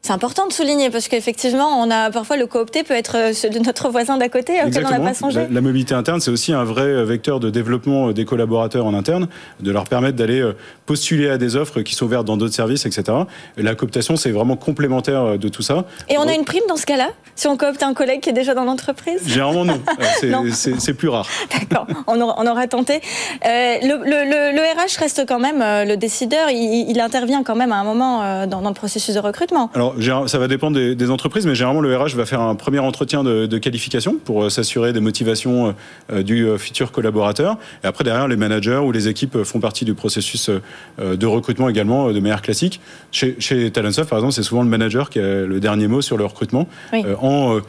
C'est 0.00 0.12
important 0.12 0.46
de 0.46 0.52
souligner 0.52 0.90
parce 0.90 1.08
qu'effectivement, 1.08 1.80
on 1.80 1.90
a 1.90 2.10
parfois 2.10 2.36
le 2.36 2.46
coopté 2.46 2.82
peut 2.82 2.94
être 2.94 3.16
euh, 3.16 3.50
de 3.50 3.58
notre 3.58 3.90
voisin 3.90 4.16
d'à 4.16 4.28
côté 4.28 4.54
auquel 4.64 4.86
on 4.86 4.90
n'a 4.90 5.00
pas 5.00 5.12
songé. 5.12 5.46
La, 5.50 5.60
mobilité 5.60 5.92
interne, 5.92 6.20
c'est 6.20 6.30
aussi 6.30 6.52
un 6.52 6.64
vrai 6.64 6.84
euh, 6.84 7.04
vecteur 7.04 7.40
de 7.40 7.50
développement 7.50 8.08
euh, 8.08 8.12
des 8.14 8.24
collaborateurs 8.24 8.86
en 8.86 8.94
interne, 8.94 9.28
de 9.60 9.70
leur 9.70 9.84
permettre 9.84 10.16
d'aller 10.16 10.52
postuler 10.86 11.28
à 11.28 11.36
des 11.36 11.56
offres 11.56 11.82
qui 11.82 11.94
sont 11.94 12.06
ouvertes 12.06 12.24
dans 12.24 12.36
d'autres 12.36 12.54
services, 12.54 12.86
etc. 12.86 13.18
Et 13.58 13.62
la 13.62 13.74
cooptation, 13.74 14.16
c'est 14.16 14.30
vraiment 14.30 14.56
complémentaire 14.56 15.36
de 15.36 15.48
tout 15.48 15.62
ça. 15.62 15.84
Et 16.08 16.16
on 16.16 16.26
a 16.26 16.32
une 16.32 16.44
prime 16.44 16.62
dans 16.68 16.76
ce 16.76 16.86
cas-là 16.86 17.08
si 17.34 17.46
on 17.46 17.56
coopte 17.56 17.82
un 17.82 17.94
collègue 17.94 18.20
qui 18.20 18.30
est 18.30 18.32
déjà 18.32 18.54
dans 18.54 18.64
l'entreprise? 18.64 19.20
Généralement 19.26 19.64
non, 19.64 19.80
c'est 20.52 20.94
plus 20.94 21.08
rare. 21.08 21.28
D'accord, 21.52 21.86
on, 22.06 22.20
aura, 22.20 22.66
tenté. 22.66 23.00
le, 23.44 24.74
RH 24.74 24.98
reste 24.98 25.24
quand 25.26 25.38
même 25.38 25.58
le 25.86 25.96
décideur, 25.96 26.48
il, 26.50 26.98
intervient 27.00 27.42
quand 27.42 27.54
même 27.54 27.72
à 27.72 27.76
un 27.76 27.84
moment 27.84 28.46
dans, 28.46 28.60
dans 28.62 28.68
le 28.68 28.74
processus 28.74 29.14
de 29.14 29.20
recrutement. 29.20 29.70
Alors 29.74 29.87
ça 30.26 30.38
va 30.38 30.48
dépendre 30.48 30.78
des, 30.78 31.10
entreprises, 31.10 31.46
mais 31.46 31.54
généralement 31.54 31.80
le 31.80 31.96
RH 31.96 32.14
va 32.14 32.26
faire 32.26 32.40
un 32.40 32.54
premier 32.54 32.78
entretien 32.78 33.24
de, 33.24 33.58
qualification 33.58 34.16
pour 34.22 34.44
euh, 34.44 34.50
s'assurer 34.50 34.92
des 34.92 35.00
motivations 35.00 35.74
euh, 36.12 36.22
du 36.22 36.46
euh, 36.46 36.58
futur 36.58 36.92
collaborateur. 36.92 37.58
Et 37.82 37.86
après, 37.86 38.04
derrière, 38.04 38.28
les 38.28 38.36
managers 38.36 38.80
ou 38.84 38.92
les 38.92 39.08
équipes 39.08 39.42
font 39.42 39.60
partie 39.60 39.84
du 39.84 39.94
processus 39.94 40.50
de 40.98 41.26
recrutement 41.26 41.68
également 41.68 42.10
de 42.10 42.20
manière 42.20 42.42
classique. 42.42 42.80
Chez, 43.12 43.36
chez 43.38 43.70
Talentsoft, 43.70 44.08
par 44.08 44.18
exemple, 44.18 44.34
c'est 44.34 44.42
souvent 44.42 44.62
le 44.62 44.68
manager 44.68 45.10
qui 45.10 45.18
a 45.18 45.44
le 45.44 45.60
dernier 45.60 45.88
mot 45.88 46.02
sur 46.02 46.16
le 46.16 46.24
recrutement. 46.24 46.68
en 46.92 47.60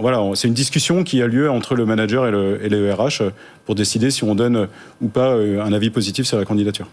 voilà, 0.00 0.20
c'est 0.34 0.48
une 0.48 0.54
discussion 0.54 1.04
qui 1.04 1.22
a 1.22 1.26
lieu 1.26 1.50
entre 1.50 1.74
le 1.74 1.86
manager 1.86 2.26
et 2.26 2.30
le, 2.30 2.64
et 2.64 2.68
le 2.68 2.92
RH 2.92 3.22
pour 3.64 3.74
décider 3.74 4.10
si 4.10 4.24
on 4.24 4.34
donne 4.34 4.68
ou 5.00 5.08
pas 5.08 5.34
un 5.34 5.72
avis 5.72 5.90
positif 5.90 6.26
sur 6.26 6.38
la 6.38 6.44
candidature. 6.44 6.88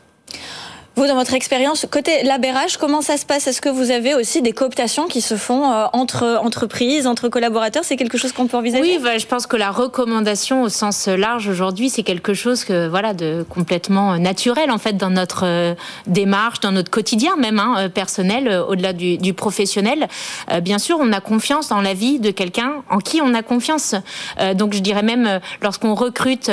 Vous, 0.96 1.08
dans 1.08 1.16
votre 1.16 1.34
expérience, 1.34 1.88
côté 1.90 2.22
labérage, 2.22 2.78
comment 2.78 3.02
ça 3.02 3.18
se 3.18 3.26
passe? 3.26 3.48
Est-ce 3.48 3.62
que 3.62 3.70
vous 3.70 3.90
avez 3.90 4.14
aussi 4.14 4.44
des 4.44 4.52
cooptations 4.52 5.08
qui 5.08 5.22
se 5.22 5.36
font 5.38 5.72
euh, 5.72 5.86
entre 5.92 6.40
entreprises, 6.40 7.08
entre 7.08 7.30
collaborateurs? 7.30 7.84
C'est 7.84 7.96
quelque 7.96 8.20
chose 8.20 8.32
qu'on 8.32 8.46
peut 8.46 8.58
envisager? 8.58 8.84
Oui, 8.84 9.00
bah, 9.02 9.18
je 9.18 9.26
pense 9.26 9.48
que 9.48 9.58
la 9.58 9.72
recommandation 9.72 10.62
au 10.62 10.70
sens 10.70 11.08
large 11.08 11.48
aujourd'hui, 11.48 11.90
c'est 11.90 12.04
quelque 12.04 12.36
chose 12.36 12.64
que 12.64 12.88
voilà 12.88 13.16
de 13.16 13.44
complètement 13.50 14.20
naturel 14.20 14.70
en 14.70 14.78
fait 14.78 14.96
dans 14.96 15.10
notre 15.10 15.46
euh, 15.48 15.74
démarche, 16.06 16.60
dans 16.60 16.72
notre 16.72 16.92
quotidien 16.92 17.38
même 17.38 17.58
hein, 17.58 17.74
euh, 17.80 17.90
personnel, 17.90 18.64
au-delà 18.68 18.94
du, 18.94 19.18
du, 19.18 19.34
professionnel. 19.34 20.08
bien 20.62 20.78
sûr, 20.78 20.98
on 21.00 21.12
a 21.12 21.22
confiance 21.22 21.70
dans 21.70 21.82
la 21.82 21.96
vie 21.96 22.20
de 22.20 22.30
quelqu'un 22.30 22.84
en 22.92 23.00
qui 23.00 23.20
on 23.20 23.34
a 23.34 23.42
confiance. 23.42 23.96
donc, 24.54 24.74
je 24.74 24.80
dirais 24.80 25.02
même 25.02 25.40
lorsqu'on 25.62 25.96
recrute 25.96 26.52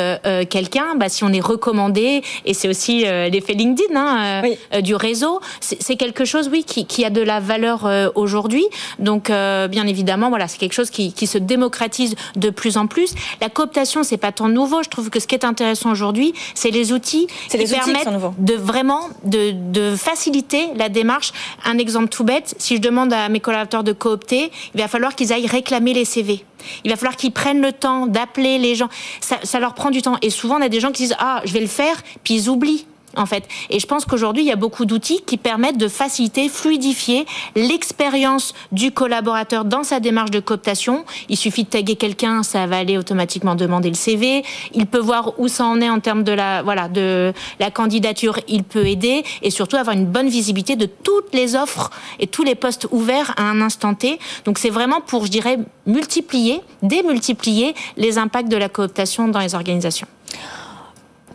quelqu'un, 0.49 0.95
bah, 0.97 1.11
si 1.11 1.25
on 1.25 1.33
est 1.33 1.41
recommandé, 1.41 2.23
et 2.47 2.55
c'est 2.55 2.69
aussi 2.69 3.01
l'effet 3.03 3.53
LinkedIn. 3.53 3.95
Hein, 3.95 4.30
euh, 4.31 4.55
euh, 4.75 4.81
du 4.81 4.95
réseau. 4.95 5.41
C'est 5.61 5.97
quelque 5.97 6.25
chose, 6.25 6.49
oui, 6.51 6.65
qui, 6.65 7.05
a 7.05 7.11
de 7.11 7.21
la 7.21 7.41
valeur 7.41 7.87
euh, 7.87 8.11
aujourd'hui. 8.15 8.65
Donc, 8.99 9.29
bien 9.29 9.87
évidemment, 9.87 10.29
voilà, 10.29 10.49
c'est 10.49 10.59
quelque 10.59 10.73
chose 10.73 10.91
qui, 10.91 11.13
se 11.31 11.39
démocratise 11.39 12.17
de 12.37 12.51
plus 12.51 12.77
en 12.77 12.87
plus. 12.87 13.15
La 13.41 13.49
cooptation, 13.49 14.03
c'est 14.03 14.17
pas 14.17 14.33
tant 14.33 14.49
nouveau. 14.49 14.83
Je 14.83 14.89
trouve 14.89 15.11
que 15.11 15.21
ce 15.21 15.27
qui 15.27 15.35
est 15.35 15.45
intéressant 15.45 15.91
aujourd'hui, 15.91 16.35
c'est 16.55 16.71
les 16.71 16.93
outils 16.93 17.29
qui 17.49 17.57
les 17.57 17.67
permettent 17.67 18.09
de 18.39 18.55
vraiment 18.55 19.09
de, 19.25 19.95
faciliter 19.97 20.69
la 20.77 20.89
démarche. 20.89 21.33
Un 21.65 21.79
exemple 21.79 22.09
tout 22.09 22.25
bête, 22.25 22.55
si 22.59 22.77
je 22.77 22.81
demande 22.81 23.13
à 23.13 23.29
mes 23.29 23.41
collaborateurs 23.41 23.85
de 23.85 23.93
coopter, 23.93 24.51
il 24.75 24.81
va 24.81 24.89
falloir 24.89 25.15
qu'ils 25.15 25.33
aillent 25.33 25.47
réclamer 25.47 25.95
les 25.95 26.05
CV. 26.05 26.45
Il 26.85 26.91
va 26.91 26.97
falloir 26.97 27.17
qu'ils 27.17 27.33
prennent 27.33 27.63
le 27.63 27.73
temps 27.73 28.07
d'appeler 28.07 28.59
les 28.59 28.75
gens. 28.75 28.89
Ça, 29.21 29.39
ça, 29.43 29.61
leur 29.61 29.75
prend 29.75 29.91
du 29.91 30.03
temps. 30.03 30.17
Et 30.23 30.31
souvent, 30.31 30.59
on 30.59 30.63
a 30.63 30.69
des 30.69 30.81
gens 30.81 30.93
qui 30.93 31.05
disent 31.05 31.17
Ah, 31.19 31.43
je 31.45 31.53
vais 31.53 31.61
le 31.61 31.67
faire, 31.67 32.03
puis 32.25 32.35
ils 32.35 32.49
oublient 32.49 32.87
en 33.17 33.27
fait. 33.27 33.45
Et 33.71 33.81
je 33.81 33.87
pense 33.87 34.05
qu'aujourd'hui, 34.05 34.43
il 34.43 34.47
y 34.47 34.53
a 34.53 34.57
beaucoup 34.57 34.85
d'outils 34.85 35.23
qui 35.27 35.37
permettent 35.37 35.79
de 35.79 35.89
faciliter, 35.89 36.49
fluidifier 36.49 37.27
l'expérience 37.57 38.55
du 38.73 38.93
collaborateur 38.93 39.65
dans 39.65 39.83
sa 39.83 40.01
démarche 40.01 40.31
de 40.31 40.41
cooptation. 40.41 41.05
Il 41.29 41.37
suffit 41.37 41.65
de 41.65 41.69
taguer 41.69 41.97
quelqu'un, 41.97 42.43
ça 42.43 42.67
va 42.67 42.79
aller 42.79 42.99
automatiquement 42.99 43.55
demander 43.55 43.89
le 43.89 43.95
CV. 43.95 44.45
Il 44.75 44.87
peut 44.87 44.99
voir 44.99 45.39
où 45.39 45.49
ça 45.49 45.65
en 45.65 45.81
est 45.81 45.91
en 45.91 46.01
termes 46.01 46.25
de 46.25 46.33
la, 46.33 46.63
voilà, 46.63 46.89
de 46.89 47.33
la 47.59 47.71
candidature. 47.71 48.39
Il 48.49 48.65
peut 48.65 48.87
aider 48.87 49.25
et 49.43 49.51
surtout 49.51 49.77
avoir 49.77 49.97
une 49.97 50.07
bonne 50.07 50.29
visibilité 50.29 50.77
de 50.77 50.87
toutes 50.87 51.35
les 51.35 51.57
offres 51.57 51.91
et 52.19 52.27
tous 52.27 52.45
les 52.45 52.55
postes 52.55 52.87
ouverts 52.91 53.35
à 53.37 53.43
un 53.43 53.61
instant 53.61 53.95
T. 53.95 54.19
Donc 54.45 54.59
c'est 54.59 54.71
vraiment 54.71 55.01
pour, 55.01 55.27
je 55.27 55.31
dirais, 55.31 55.59
multiplier, 55.87 56.61
démultiplier 56.83 57.75
les 57.97 58.19
impacts 58.19 58.49
de 58.49 58.57
la 58.57 58.69
cooptation 58.69 59.29
dans 59.29 59.41
les 59.41 59.55
organisations. 59.55 60.07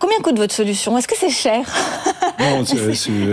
Combien 0.06 0.20
coûte 0.20 0.38
votre 0.38 0.54
solution? 0.54 0.96
Est-ce 1.00 1.08
que 1.08 1.16
c'est 1.18 1.32
cher? 1.32 1.66
Non, 2.40 2.64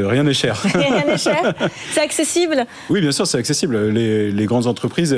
rien 0.09 0.23
n'est 0.23 0.33
cher. 0.33 0.59
rien 0.75 1.05
n'est 1.05 1.19
cher? 1.19 1.52
C'est 1.93 2.00
accessible? 2.00 2.67
Oui, 2.88 3.02
bien 3.02 3.12
sûr, 3.12 3.26
c'est 3.26 3.37
accessible. 3.37 3.88
Les, 3.88 4.47
grandes 4.47 4.67
entreprises, 4.67 5.14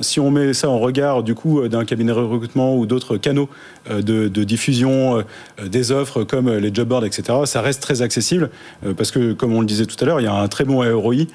si 0.00 0.18
on 0.18 0.30
met 0.30 0.54
ça 0.54 0.70
en 0.70 0.78
regard 0.78 1.22
du 1.22 1.34
coup 1.34 1.68
d'un 1.68 1.84
cabinet 1.84 2.12
de 2.12 2.18
recrutement 2.18 2.74
ou 2.74 2.86
d'autres 2.86 3.18
canaux 3.18 3.50
euh, 3.90 4.00
de, 4.00 4.44
diffusion 4.44 5.18
euh, 5.18 5.68
des 5.68 5.92
offres 5.92 6.24
comme 6.24 6.50
les 6.50 6.72
job 6.72 6.88
boards, 6.88 7.04
etc., 7.04 7.40
ça 7.44 7.60
reste 7.60 7.82
très 7.82 8.00
accessible 8.00 8.48
euh, 8.86 8.94
parce 8.94 9.10
que, 9.10 9.34
comme 9.34 9.52
on 9.54 9.60
le 9.60 9.66
disait 9.66 9.84
tout 9.84 9.96
à 10.00 10.06
l'heure, 10.06 10.20
il 10.20 10.24
y 10.24 10.28
a 10.28 10.34
un 10.34 10.48
très 10.48 10.64
bon 10.64 10.78
ROI, 10.78 11.26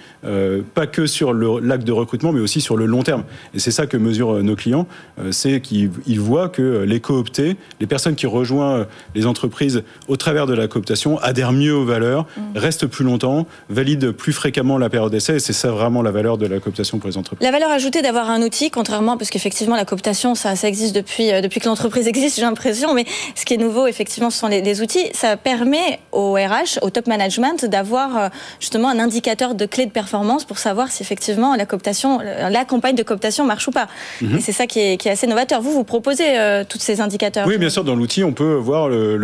pas 0.73 0.87
que 0.87 1.05
sur 1.05 1.31
l'acte 1.33 1.85
de 1.85 1.91
recrutement, 1.91 2.31
mais 2.31 2.39
aussi 2.39 2.59
sur 2.59 2.75
le 2.75 2.87
long 2.87 3.03
terme. 3.03 3.23
Et 3.53 3.59
c'est 3.59 3.71
ça 3.71 3.85
que 3.85 3.97
mesurent 3.97 4.41
nos 4.41 4.55
clients, 4.55 4.87
c'est 5.29 5.61
qu'ils 5.61 6.19
voient 6.19 6.49
que 6.49 6.83
les 6.87 6.99
cooptés, 6.99 7.55
les 7.79 7.87
personnes 7.87 8.15
qui 8.15 8.25
rejoignent 8.25 8.85
les 9.13 9.27
entreprises, 9.27 9.42
entreprises, 9.43 9.83
au 10.07 10.15
travers 10.15 10.47
de 10.47 10.53
la 10.53 10.67
cooptation, 10.67 11.19
adhèrent 11.19 11.51
mieux 11.51 11.75
aux 11.75 11.85
valeurs, 11.85 12.25
mm. 12.37 12.57
restent 12.57 12.87
plus 12.87 13.03
longtemps, 13.03 13.45
valident 13.69 14.11
plus 14.11 14.31
fréquemment 14.31 14.77
la 14.77 14.89
période 14.89 15.11
d'essai. 15.11 15.35
Et 15.35 15.39
c'est 15.39 15.53
ça 15.53 15.71
vraiment 15.71 16.01
la 16.01 16.11
valeur 16.11 16.37
de 16.37 16.47
la 16.47 16.59
cooptation 16.59 16.99
pour 16.99 17.09
les 17.09 17.17
entreprises. 17.17 17.45
La 17.45 17.51
valeur 17.51 17.71
ajoutée 17.71 18.01
d'avoir 18.01 18.29
un 18.29 18.41
outil, 18.41 18.71
contrairement, 18.71 19.17
parce 19.17 19.29
qu'effectivement, 19.29 19.75
la 19.75 19.85
cooptation, 19.85 20.35
ça, 20.35 20.55
ça 20.55 20.67
existe 20.67 20.95
depuis, 20.95 21.31
euh, 21.31 21.41
depuis 21.41 21.59
que 21.59 21.67
l'entreprise 21.67 22.07
existe, 22.07 22.37
j'ai 22.37 22.43
l'impression. 22.43 22.93
Mais 22.93 23.05
ce 23.35 23.45
qui 23.45 23.53
est 23.53 23.57
nouveau, 23.57 23.87
effectivement, 23.87 24.29
ce 24.29 24.39
sont 24.39 24.47
les, 24.47 24.81
outils. 24.81 25.05
Ça 25.13 25.37
permet 25.37 25.99
au 26.11 26.33
RH, 26.33 26.79
au 26.81 26.89
top 26.89 27.07
management, 27.07 27.65
d'avoir 27.65 28.17
euh, 28.17 28.29
justement 28.59 28.89
un 28.89 28.97
indicateur 28.97 29.55
de 29.55 29.65
clé 29.65 29.85
de 29.85 29.91
performance 29.91 30.45
pour 30.45 30.57
savoir 30.57 30.89
si 30.89 31.03
effectivement 31.03 31.55
la 31.55 31.65
cooptation, 31.65 32.19
la 32.19 32.65
campagne 32.65 32.95
de 32.95 33.03
cooptation 33.03 33.45
marche 33.45 33.67
ou 33.67 33.71
pas. 33.71 33.87
Mm-hmm. 34.21 34.37
Et 34.37 34.41
c'est 34.41 34.51
ça 34.51 34.67
qui 34.67 34.79
est, 34.79 34.97
qui 34.97 35.09
est, 35.09 35.11
assez 35.11 35.27
novateur. 35.27 35.61
Vous, 35.61 35.71
vous 35.71 35.83
proposez 35.83 36.37
euh, 36.37 36.63
tous 36.67 36.79
ces 36.79 37.01
indicateurs? 37.01 37.45
Oui, 37.45 37.57
bien 37.57 37.69
sûr. 37.69 37.83
Dans 37.83 37.95
l'outil, 37.95 38.23
on 38.23 38.33
peut 38.33 38.55
voir 38.55 38.89
le 38.89 39.22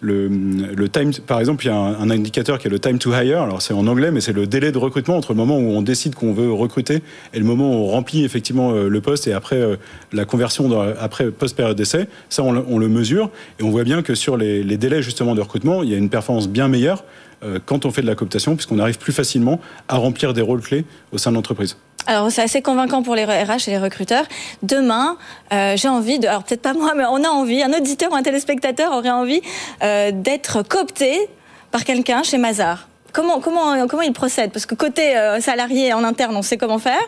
le, 0.00 0.88
time, 0.88 1.12
par 1.26 1.40
exemple, 1.40 1.64
il 1.64 1.68
y 1.68 1.70
a 1.70 1.76
un, 1.76 2.10
indicateur 2.10 2.58
qui 2.58 2.66
est 2.66 2.70
le 2.70 2.78
time 2.78 2.98
to 2.98 3.12
hire. 3.12 3.42
Alors 3.42 3.62
c'est 3.62 3.74
en 3.74 3.86
anglais, 3.86 4.10
mais 4.10 4.20
c'est 4.20 4.32
le 4.32 4.46
délai 4.46 4.72
de 4.72 4.78
recrutement 4.78 5.16
entre 5.16 5.32
le 5.32 5.36
moment 5.36 5.58
où 5.58 5.70
on 5.70 5.82
décide 5.82 6.14
qu'on 6.14 6.32
veut 6.32 6.52
recruter 6.52 7.02
et 7.32 7.38
le 7.38 7.44
moment 7.44 7.70
où 7.70 7.84
on 7.84 7.86
remplit 7.86 8.24
effectivement 8.24 8.72
euh, 8.72 8.88
le 8.88 9.00
poste 9.00 9.26
et 9.26 9.32
après 9.32 9.56
euh, 9.56 9.76
la 10.12 10.24
conversion 10.24 10.70
après 10.98 11.30
post-période 11.30 11.76
d'essai. 11.76 12.08
Ça, 12.28 12.42
on, 12.42 12.78
le 12.78 12.88
mesure 12.88 13.30
et 13.58 13.62
on 13.62 13.70
voit 13.70 13.84
bien 13.84 14.02
que 14.02 14.14
sur 14.14 14.36
les, 14.36 14.62
les, 14.62 14.76
délais 14.76 15.02
justement 15.02 15.34
de 15.34 15.40
recrutement, 15.40 15.82
il 15.82 15.90
y 15.90 15.94
a 15.94 15.98
une 15.98 16.10
performance 16.10 16.48
bien 16.48 16.68
meilleure 16.68 17.04
euh, 17.44 17.58
quand 17.64 17.84
on 17.84 17.90
fait 17.90 18.02
de 18.02 18.06
la 18.06 18.14
cooptation, 18.14 18.56
puisqu'on 18.56 18.78
arrive 18.78 18.98
plus 18.98 19.12
facilement 19.12 19.60
à 19.88 19.96
remplir 19.96 20.32
des 20.32 20.42
rôles 20.42 20.60
clés 20.60 20.84
au 21.12 21.18
sein 21.18 21.30
de 21.30 21.36
l'entreprise. 21.36 21.76
Alors 22.06 22.30
c'est 22.30 22.42
assez 22.42 22.60
convaincant 22.60 23.02
pour 23.02 23.14
les 23.14 23.24
RH 23.24 23.68
et 23.68 23.70
les 23.70 23.78
recruteurs. 23.78 24.24
Demain, 24.62 25.16
euh, 25.52 25.76
j'ai 25.76 25.88
envie 25.88 26.18
de, 26.18 26.26
alors 26.26 26.44
peut-être 26.44 26.62
pas 26.62 26.74
moi, 26.74 26.92
mais 26.94 27.04
on 27.08 27.24
a 27.24 27.28
envie, 27.28 27.62
un 27.62 27.72
auditeur 27.72 28.12
ou 28.12 28.14
un 28.14 28.22
téléspectateur 28.22 28.92
aurait 28.92 29.10
envie 29.10 29.40
euh, 29.82 30.10
d'être 30.12 30.62
coopté 30.62 31.28
par 31.70 31.84
quelqu'un 31.84 32.22
chez 32.22 32.36
Mazar. 32.38 32.88
Comment, 33.14 33.38
comment, 33.38 33.86
comment 33.86 34.02
il 34.02 34.12
procède? 34.12 34.50
Parce 34.50 34.66
que 34.66 34.74
côté 34.74 35.16
euh, 35.16 35.40
salarié 35.40 35.92
en 35.92 36.02
interne, 36.02 36.34
on 36.34 36.42
sait 36.42 36.56
comment 36.56 36.80
faire. 36.80 37.00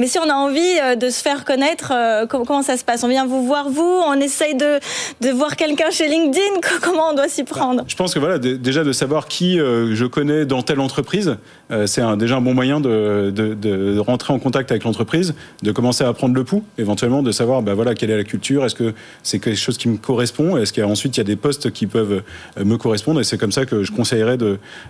Mais 0.00 0.08
si 0.08 0.18
on 0.18 0.28
a 0.28 0.34
envie 0.34 0.58
euh, 0.82 0.96
de 0.96 1.08
se 1.08 1.22
faire 1.22 1.44
connaître, 1.44 1.92
euh, 1.94 2.26
comment, 2.26 2.62
ça 2.62 2.76
se 2.76 2.82
passe? 2.82 3.04
On 3.04 3.08
vient 3.08 3.26
vous 3.26 3.46
voir, 3.46 3.68
vous 3.68 4.02
On 4.08 4.14
essaye 4.14 4.56
de, 4.56 4.80
de 5.20 5.30
voir 5.30 5.54
quelqu'un 5.54 5.90
chez 5.90 6.08
LinkedIn? 6.08 6.60
Comment 6.82 7.10
on 7.10 7.14
doit 7.14 7.28
s'y 7.28 7.44
prendre? 7.44 7.84
Je 7.86 7.94
pense 7.94 8.12
que 8.12 8.18
voilà, 8.18 8.38
déjà 8.38 8.82
de 8.82 8.90
savoir 8.90 9.28
qui 9.28 9.58
je 9.58 10.04
connais 10.04 10.46
dans 10.46 10.62
telle 10.62 10.80
entreprise, 10.80 11.36
c'est 11.86 12.02
déjà 12.16 12.36
un 12.36 12.40
bon 12.40 12.54
moyen 12.54 12.80
de, 12.80 13.98
rentrer 13.98 14.32
en 14.32 14.38
contact 14.38 14.70
avec 14.70 14.84
l'entreprise, 14.84 15.34
de 15.62 15.72
commencer 15.72 16.04
à 16.04 16.12
prendre 16.12 16.34
le 16.34 16.44
pouls, 16.44 16.64
éventuellement, 16.78 17.22
de 17.22 17.32
savoir 17.32 17.62
bah, 17.62 17.74
voilà, 17.74 17.94
quelle 17.94 18.10
est 18.10 18.16
la 18.16 18.24
culture, 18.24 18.64
est-ce 18.64 18.74
que 18.74 18.94
c'est 19.22 19.38
quelque 19.38 19.56
chose 19.56 19.78
qui 19.78 19.88
me 19.88 19.96
correspond, 19.96 20.56
est-ce 20.56 20.72
qu'ensuite 20.72 21.16
il 21.16 21.20
y 21.20 21.22
a 21.22 21.24
des 21.24 21.36
postes 21.36 21.70
qui 21.70 21.86
peuvent 21.86 22.22
me 22.62 22.76
correspondre, 22.76 23.20
et 23.20 23.24
c'est 23.24 23.38
comme 23.38 23.52
ça 23.52 23.66
que 23.66 23.82
je 23.82 23.92
conseillerais 23.92 24.38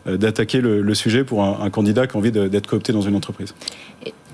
d'attaquer 0.06 0.60
le, 0.60 0.94
sujet 0.94 1.24
pour 1.24 1.42
un, 1.42 1.60
un 1.62 1.70
candidat 1.70 2.06
qui 2.06 2.16
a 2.16 2.18
envie 2.18 2.32
d'être 2.32 2.66
coopté 2.66 2.92
dans 2.92 3.00
une 3.00 3.16
entreprise. 3.16 3.54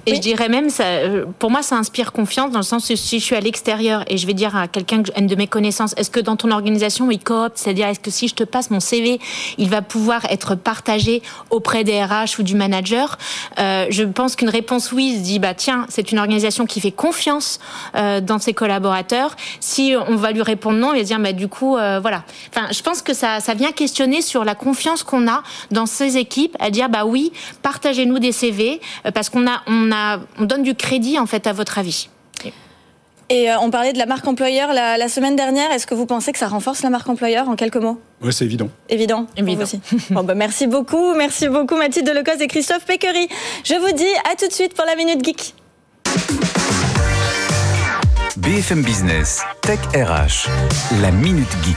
Et 0.09 0.15
je 0.15 0.21
dirais 0.21 0.49
même, 0.49 0.71
ça, 0.71 0.85
euh, 0.85 1.27
pour 1.39 1.51
moi, 1.51 1.63
ça 1.63 1.77
inspire 1.77 2.13
confiance 2.13 2.51
dans 2.51 2.61
le 2.61 2.65
sens 2.65 2.89
où 2.89 2.97
si 2.97 3.21
je 3.21 3.25
suis 3.25 3.37
à 3.37 3.41
l'extérieur 3.41 4.05
et 4.07 4.17
je 4.17 4.27
vais 4.27 4.33
dire 4.33 4.57
à 4.57 4.67
quelqu'un 4.67 4.99
de 5.01 5.35
mes 5.35 5.47
connaissances, 5.47 5.93
est-ce 5.99 6.11
que 6.11 6.21
dans 6.21 6.37
ton 6.37 6.51
organisation, 6.51 7.11
il 7.11 7.19
coopte? 7.19 7.59
C'est-à-dire, 7.59 7.89
est-ce 7.89 8.01
que 8.01 8.11
si 8.11 8.27
je 8.27 8.35
te 8.35 8.45
passe 8.45 8.71
mon 8.71 8.81
CV, 8.81 9.21
il 9.59 9.69
va 9.69 9.83
pouvoir 9.83 10.25
être 10.31 10.55
partagé 10.55 11.23
auprès 11.51 11.85
des 11.85 12.03
RH 12.03 12.39
ou 12.39 12.43
du 12.43 12.55
manager? 12.55 13.19
Euh, 13.59 13.87
Je 13.91 14.05
pense 14.05 14.35
qu'une 14.35 14.49
réponse 14.49 14.93
oui 14.93 15.17
se 15.17 15.21
dit, 15.21 15.39
bah 15.39 15.53
tiens, 15.53 15.85
c'est 15.91 16.11
une 16.11 16.19
organisation 16.19 16.65
qui 16.65 16.81
fait 16.81 16.91
confiance 16.91 17.61
euh, 17.95 18.23
dans 18.23 18.39
ses 18.39 18.55
collaborateurs. 18.55 19.37
Si 19.61 19.95
on 20.09 20.17
va 20.17 20.33
lui 20.33 20.43
répondre 20.43 20.79
non, 20.79 20.95
il 20.95 20.99
va 21.01 21.05
dire, 21.05 21.19
bah 21.19 21.33
du 21.33 21.49
coup, 21.49 21.77
euh, 21.77 21.99
voilà. 22.01 22.25
Enfin, 22.55 22.69
je 22.73 22.81
pense 22.81 23.03
que 23.03 23.13
ça, 23.13 23.41
ça 23.41 23.53
vient 23.53 23.73
questionner 23.73 24.23
sur 24.23 24.45
la 24.45 24.55
confiance 24.55 25.03
qu'on 25.03 25.29
a 25.29 25.43
dans 25.71 25.85
ces 25.85 26.17
équipes, 26.17 26.57
à 26.61 26.71
dire, 26.71 26.89
bah 26.89 27.05
oui, 27.05 27.31
partagez-nous 27.61 28.19
des 28.19 28.33
CV, 28.33 28.81
parce 29.13 29.29
qu'on 29.29 29.47
a, 29.47 29.61
on 29.67 29.93
a 29.93 29.98
on 30.39 30.45
donne 30.45 30.63
du 30.63 30.75
crédit 30.75 31.19
en 31.19 31.27
fait 31.27 31.47
à 31.47 31.53
votre 31.53 31.79
avis. 31.79 32.09
Et 33.31 33.51
euh, 33.51 33.59
on 33.61 33.71
parlait 33.71 33.93
de 33.93 33.99
la 33.99 34.07
marque 34.07 34.27
employeur 34.27 34.73
la, 34.73 35.09
semaine 35.09 35.37
dernière. 35.37 35.71
Est-ce 35.71 35.87
que 35.87 35.95
vous 35.95 36.07
pensez 36.07 36.33
que 36.33 36.39
ça 36.39 36.49
renforce 36.49 36.83
la 36.83 36.89
marque 36.89 37.09
employeur 37.09 37.49
en 37.49 37.57
quelques 37.57 37.77
mots? 37.77 38.01
Oui, 38.23 38.33
c'est 38.33 38.45
évident. 38.45 38.71
Évident. 38.89 39.27
Évident. 39.37 39.65
Aussi. 39.65 39.81
bon, 40.11 40.23
bah, 40.23 40.35
merci 40.35 40.67
beaucoup. 40.67 41.15
Merci 41.15 41.49
beaucoup 41.49 41.77
Mathilde 41.77 42.07
Delecos 42.07 42.41
et 42.41 42.47
Christophe 42.47 42.87
Péquery. 42.87 43.29
Je 43.65 43.75
vous 43.75 43.93
dis 43.93 44.07
à 44.33 44.35
tout 44.35 44.49
de 44.49 44.53
suite 44.53 44.75
pour 44.75 44.87
la 44.87 44.97
Minute 44.97 45.23
Geek. 45.23 45.55
BFM 48.39 48.83
Business, 48.83 49.43
Tech 49.61 49.81
RH, 49.95 50.49
la 51.03 51.11
Minute 51.11 51.49
Geek. 51.65 51.77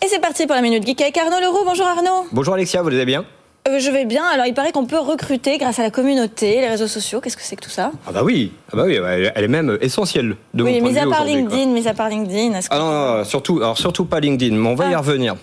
Et 0.00 0.06
c'est 0.08 0.20
parti 0.20 0.46
pour 0.46 0.54
la 0.54 0.62
Minute 0.62 0.86
Geek 0.86 1.00
avec 1.00 1.16
Arnaud 1.18 1.40
Leroux. 1.40 1.64
Bonjour 1.64 1.86
Arnaud. 1.86 2.26
Bonjour 2.30 2.54
Alexia, 2.54 2.82
vous 2.82 2.88
allez 2.88 3.04
bien? 3.04 3.24
Euh, 3.68 3.78
je 3.78 3.90
vais 3.90 4.04
bien. 4.04 4.24
Alors, 4.24 4.46
il 4.46 4.54
paraît 4.54 4.72
qu'on 4.72 4.86
peut 4.86 4.98
recruter 4.98 5.58
grâce 5.58 5.78
à 5.78 5.82
la 5.82 5.90
communauté, 5.90 6.60
les 6.60 6.68
réseaux 6.68 6.86
sociaux. 6.86 7.20
Qu'est-ce 7.20 7.36
que 7.36 7.42
c'est 7.42 7.56
que 7.56 7.64
tout 7.64 7.70
ça? 7.70 7.92
Ah 8.06 8.12
bah 8.12 8.22
oui, 8.24 8.52
ah 8.72 8.76
bah 8.76 8.84
oui, 8.86 8.96
elle 8.96 9.44
est 9.44 9.48
même 9.48 9.78
essentielle 9.80 10.36
de 10.54 10.62
oui, 10.62 10.80
mon 10.80 10.92
point 10.92 11.02
à 11.02 11.06
part 11.06 11.24
LinkedIn, 11.24 11.66
mis 11.66 11.86
à 11.86 11.94
part 11.94 12.08
LinkedIn. 12.08 12.58
Ah 12.70 12.78
non, 12.78 13.24
surtout, 13.24 13.58
alors 13.58 13.78
surtout 13.78 14.04
pas 14.04 14.20
LinkedIn. 14.20 14.56
Mais 14.56 14.68
on 14.68 14.74
va 14.74 14.90
y 14.90 14.94
ah. 14.94 14.98
revenir. 14.98 15.36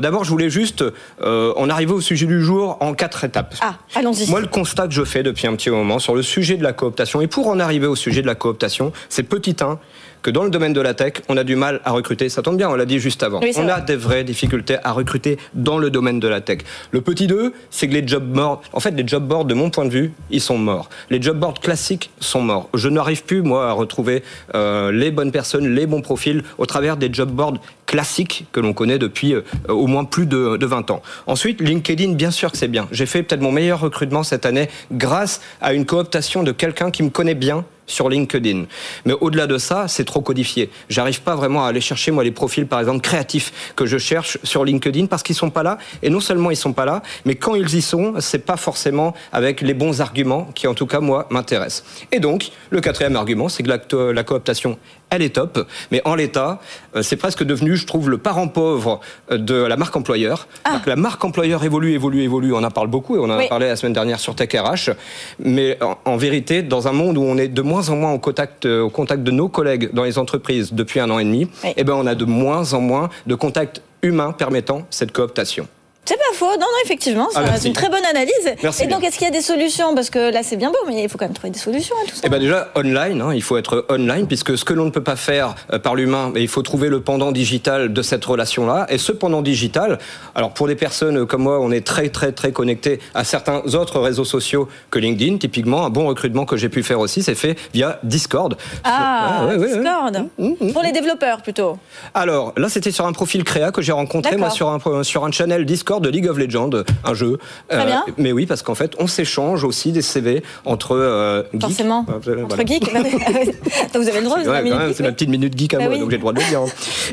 D'abord, 0.00 0.24
je 0.24 0.30
voulais 0.30 0.50
juste, 0.50 0.84
euh, 1.22 1.52
on 1.56 1.68
arrivait 1.68 1.92
au 1.92 2.00
sujet 2.00 2.26
du 2.26 2.42
jour 2.42 2.76
en 2.80 2.94
quatre 2.94 3.24
étapes. 3.24 3.54
Ah, 3.60 3.74
allons-y. 3.94 4.30
Moi, 4.30 4.40
le 4.40 4.46
constat 4.46 4.86
que 4.88 4.94
je 4.94 5.04
fais 5.04 5.22
depuis 5.22 5.46
un 5.46 5.54
petit 5.54 5.70
moment 5.70 5.98
sur 5.98 6.14
le 6.14 6.22
sujet 6.22 6.56
de 6.56 6.62
la 6.62 6.72
cooptation, 6.72 7.20
et 7.20 7.26
pour 7.26 7.48
en 7.48 7.58
arriver 7.60 7.86
au 7.86 7.96
sujet 7.96 8.22
de 8.22 8.26
la 8.26 8.34
cooptation, 8.34 8.92
c'est 9.08 9.22
petit 9.22 9.56
1, 9.60 9.78
que 10.22 10.30
dans 10.30 10.44
le 10.44 10.50
domaine 10.50 10.72
de 10.72 10.80
la 10.80 10.94
tech, 10.94 11.14
on 11.28 11.36
a 11.36 11.44
du 11.44 11.56
mal 11.56 11.80
à 11.84 11.90
recruter. 11.90 12.28
Ça 12.28 12.42
tombe 12.42 12.56
bien, 12.56 12.68
on 12.68 12.74
l'a 12.74 12.86
dit 12.86 12.98
juste 12.98 13.22
avant. 13.22 13.40
Oui, 13.40 13.52
on 13.56 13.68
a 13.68 13.80
des 13.80 13.96
vraies 13.96 14.24
difficultés 14.24 14.76
à 14.82 14.92
recruter 14.92 15.38
dans 15.54 15.78
le 15.78 15.90
domaine 15.90 16.20
de 16.20 16.28
la 16.28 16.40
tech. 16.40 16.58
Le 16.92 17.00
petit 17.00 17.26
2, 17.26 17.52
c'est 17.70 17.88
que 17.88 17.94
les 17.94 18.06
job 18.06 18.24
boards, 18.24 18.62
en 18.72 18.80
fait, 18.80 18.92
les 18.92 19.06
job 19.06 19.26
boards, 19.26 19.44
de 19.44 19.54
mon 19.54 19.70
point 19.70 19.84
de 19.84 19.90
vue, 19.90 20.12
ils 20.30 20.40
sont 20.40 20.58
morts. 20.58 20.88
Les 21.10 21.20
job 21.20 21.38
boards 21.38 21.60
classiques 21.60 22.10
sont 22.20 22.40
morts. 22.40 22.68
Je 22.74 22.88
n'arrive 22.88 23.24
plus, 23.24 23.42
moi, 23.42 23.68
à 23.68 23.72
retrouver 23.72 24.22
euh, 24.54 24.92
les 24.92 25.10
bonnes 25.10 25.32
personnes, 25.32 25.74
les 25.74 25.86
bons 25.86 26.02
profils 26.02 26.42
au 26.58 26.66
travers 26.66 26.96
des 26.96 27.12
job 27.12 27.30
boards 27.30 27.58
classiques 27.92 28.46
que 28.52 28.58
l'on 28.58 28.72
connaît 28.72 28.98
depuis 28.98 29.34
euh, 29.34 29.42
au 29.68 29.86
moins 29.86 30.04
plus 30.04 30.24
de, 30.24 30.56
de 30.56 30.66
20 30.66 30.90
ans. 30.90 31.02
Ensuite, 31.26 31.60
LinkedIn, 31.60 32.14
bien 32.14 32.30
sûr 32.30 32.50
que 32.50 32.56
c'est 32.56 32.66
bien. 32.66 32.88
J'ai 32.90 33.04
fait 33.04 33.22
peut-être 33.22 33.42
mon 33.42 33.52
meilleur 33.52 33.80
recrutement 33.80 34.22
cette 34.22 34.46
année 34.46 34.70
grâce 34.90 35.42
à 35.60 35.74
une 35.74 35.84
cooptation 35.84 36.42
de 36.42 36.52
quelqu'un 36.52 36.90
qui 36.90 37.02
me 37.02 37.10
connaît 37.10 37.34
bien 37.34 37.66
sur 37.86 38.08
LinkedIn. 38.08 38.64
Mais 39.04 39.12
au-delà 39.20 39.46
de 39.46 39.58
ça, 39.58 39.88
c'est 39.88 40.04
trop 40.04 40.20
codifié. 40.20 40.70
J'arrive 40.88 41.22
pas 41.22 41.34
vraiment 41.34 41.64
à 41.64 41.68
aller 41.68 41.80
chercher 41.80 42.10
moi 42.10 42.24
les 42.24 42.30
profils 42.30 42.66
par 42.66 42.80
exemple 42.80 43.00
créatifs 43.00 43.74
que 43.76 43.86
je 43.86 43.98
cherche 43.98 44.38
sur 44.42 44.64
LinkedIn 44.64 45.06
parce 45.06 45.22
qu'ils 45.22 45.36
sont 45.36 45.50
pas 45.50 45.62
là 45.62 45.78
et 46.02 46.10
non 46.10 46.20
seulement 46.20 46.50
ils 46.50 46.56
sont 46.56 46.72
pas 46.72 46.84
là, 46.84 47.02
mais 47.24 47.34
quand 47.34 47.54
ils 47.54 47.74
y 47.74 47.82
sont, 47.82 48.14
c'est 48.20 48.46
pas 48.46 48.56
forcément 48.56 49.14
avec 49.32 49.60
les 49.60 49.74
bons 49.74 50.00
arguments 50.00 50.48
qui 50.54 50.66
en 50.66 50.74
tout 50.74 50.86
cas 50.86 51.00
moi 51.00 51.26
m'intéressent. 51.30 51.84
Et 52.12 52.20
donc, 52.20 52.50
le 52.70 52.80
quatrième 52.80 53.16
argument, 53.16 53.48
c'est 53.48 53.62
que 53.62 53.68
la, 53.68 54.12
la 54.12 54.24
cooptation 54.24 54.78
elle 55.12 55.22
est 55.22 55.34
top, 55.34 55.66
mais 55.90 56.00
en 56.04 56.14
l'état, 56.14 56.58
euh, 56.96 57.02
c'est 57.02 57.16
presque 57.16 57.44
devenu, 57.44 57.76
je 57.76 57.86
trouve, 57.86 58.08
le 58.10 58.18
parent 58.18 58.48
pauvre 58.48 59.00
euh, 59.30 59.36
de 59.38 59.54
la 59.54 59.76
marque 59.76 59.94
employeur. 59.94 60.48
Donc, 60.70 60.86
La 60.86 60.96
marque 60.96 61.22
employeur 61.24 61.62
évolue, 61.64 61.92
évolue, 61.92 62.22
évolue. 62.22 62.52
On 62.54 62.64
en 62.64 62.70
parle 62.70 62.88
beaucoup 62.88 63.16
et 63.16 63.18
on 63.18 63.24
en 63.30 63.36
Oui. 63.38 63.44
a 63.44 63.48
parlé 63.48 63.66
la 63.68 63.76
semaine 63.76 63.92
dernière 63.92 64.18
sur 64.18 64.34
Tech 64.34 64.48
RH. 64.54 64.90
Mais 65.38 65.78
en, 65.82 65.98
en 66.04 66.16
vérité, 66.16 66.62
dans 66.62 66.88
un 66.88 66.92
monde 66.92 67.18
où 67.18 67.22
on 67.22 67.36
est 67.36 67.48
de 67.48 67.62
moins 67.62 67.88
en 67.90 67.96
moins 67.96 68.12
au 68.12 68.18
contact, 68.18 68.64
euh, 68.66 68.80
au 68.80 68.90
contact 68.90 69.22
de 69.22 69.30
nos 69.30 69.48
collègues 69.48 69.90
dans 69.92 70.04
les 70.04 70.18
entreprises 70.18 70.72
depuis 70.72 70.98
un 71.00 71.10
an 71.10 71.18
et 71.18 71.24
demi, 71.24 71.48
Oui. 71.64 71.70
eh 71.76 71.84
ben, 71.84 71.94
on 71.94 72.06
a 72.06 72.14
de 72.14 72.24
moins 72.24 72.72
en 72.72 72.80
moins 72.80 73.10
de 73.26 73.34
contacts 73.34 73.82
humains 74.02 74.32
permettant 74.32 74.82
cette 74.90 75.12
cooptation. 75.12 75.68
C'est 76.04 76.16
pas 76.16 76.34
faux, 76.34 76.46
non, 76.46 76.58
non, 76.58 76.66
effectivement, 76.84 77.28
Ah, 77.32 77.42
c'est 77.44 77.50
merci. 77.50 77.66
une 77.68 77.72
très 77.74 77.88
bonne 77.88 78.04
analyse. 78.04 78.32
Merci 78.60 78.82
et 78.82 78.86
donc, 78.88 79.04
est-ce 79.04 79.16
qu'il 79.18 79.24
y 79.24 79.30
a 79.30 79.32
des 79.32 79.40
solutions? 79.40 79.94
Parce 79.94 80.10
que 80.10 80.32
là, 80.32 80.40
c'est 80.42 80.56
bien 80.56 80.70
beau, 80.70 80.78
mais 80.88 81.00
il 81.04 81.08
faut 81.08 81.16
quand 81.16 81.26
même 81.26 81.32
trouver 81.32 81.50
des 81.52 81.60
solutions 81.60 81.94
à 82.04 82.08
tout 82.08 82.16
ça. 82.16 82.22
Eh 82.24 82.28
ben 82.28 82.40
déjà 82.40 82.72
online, 82.74 83.22
hein, 83.22 83.32
il 83.32 83.42
faut 83.42 83.56
être 83.56 83.86
online 83.88 84.26
puisque 84.26 84.58
ce 84.58 84.64
que 84.64 84.74
l'on 84.74 84.86
ne 84.86 84.90
peut 84.90 85.02
pas 85.04 85.14
faire 85.14 85.54
euh, 85.72 85.78
par 85.78 85.94
l'humain, 85.94 86.32
il 86.34 86.48
faut 86.48 86.62
trouver 86.62 86.88
le 86.88 87.00
pendant 87.00 87.30
digital 87.30 87.92
de 87.92 88.02
cette 88.02 88.24
relation-là. 88.24 88.86
Et 88.88 88.98
ce 88.98 89.12
pendant 89.12 89.42
digital, 89.42 90.00
alors 90.34 90.52
pour 90.52 90.66
des 90.66 90.74
personnes 90.74 91.24
comme 91.24 91.42
moi, 91.44 91.60
on 91.60 91.70
est 91.70 91.86
très 91.86 92.08
très 92.08 92.32
très 92.32 92.50
connecté 92.50 92.98
à 93.14 93.22
certains 93.22 93.62
autres 93.74 94.00
réseaux 94.00 94.24
sociaux 94.24 94.68
que 94.90 94.98
LinkedIn. 94.98 95.36
Typiquement, 95.38 95.86
un 95.86 95.90
bon 95.90 96.08
recrutement 96.08 96.46
que 96.46 96.56
j'ai 96.56 96.68
pu 96.68 96.82
faire 96.82 96.98
aussi, 96.98 97.22
c'est 97.22 97.36
fait 97.36 97.56
via 97.72 98.00
Discord. 98.02 98.56
ah, 98.82 99.46
Ouais, 99.46 99.54
ouais, 99.54 99.66
ouais. 99.66 99.78
Discord. 99.78 100.72
Pour 100.72 100.82
les 100.82 100.90
développeurs, 100.92 101.42
plutôt. 101.42 101.78
Alors 102.12 102.54
là, 102.56 102.68
c'était 102.68 102.90
sur 102.90 103.06
un 103.06 103.12
profil 103.12 103.44
créa 103.44 103.70
que 103.70 103.82
j'ai 103.82 103.92
rencontré 103.92 104.36
moi 104.36 104.50
sur 104.50 104.68
un 104.68 105.02
sur 105.04 105.24
un 105.24 105.30
channel 105.30 105.64
Discord 105.64 105.91
de 106.00 106.08
League 106.08 106.28
of 106.28 106.38
Legends, 106.38 106.70
un 107.04 107.14
jeu. 107.14 107.38
Euh, 107.72 107.76
Très 107.76 107.86
bien. 107.86 108.04
Mais 108.18 108.32
oui, 108.32 108.46
parce 108.46 108.62
qu'en 108.62 108.74
fait, 108.74 108.92
on 108.98 109.06
s'échange 109.06 109.64
aussi 109.64 109.92
des 109.92 110.02
CV 110.02 110.42
entre 110.64 110.92
euh, 110.96 111.42
geeks. 111.52 111.60
Forcément. 111.60 112.06
Euh, 112.08 112.18
voilà. 112.22 112.44
Entre 112.44 112.66
geeks. 112.66 112.92
Donc, 112.92 113.06
vous 114.02 114.08
avez 114.08 114.18
le 114.20 114.24
droit, 114.24 114.38
Ouais, 114.38 114.92
c'est 114.94 115.02
ma 115.02 115.12
petite 115.12 115.28
minute 115.28 115.56
geek 115.58 115.74
à 115.74 115.78
Bah 115.78 115.84
moi, 115.84 115.94
oui. 115.94 116.00
donc 116.00 116.10
j'ai 116.10 116.16
le 116.16 116.20
droit 116.20 116.32
de 116.32 116.40
le 116.40 116.46
dire. 116.46 116.60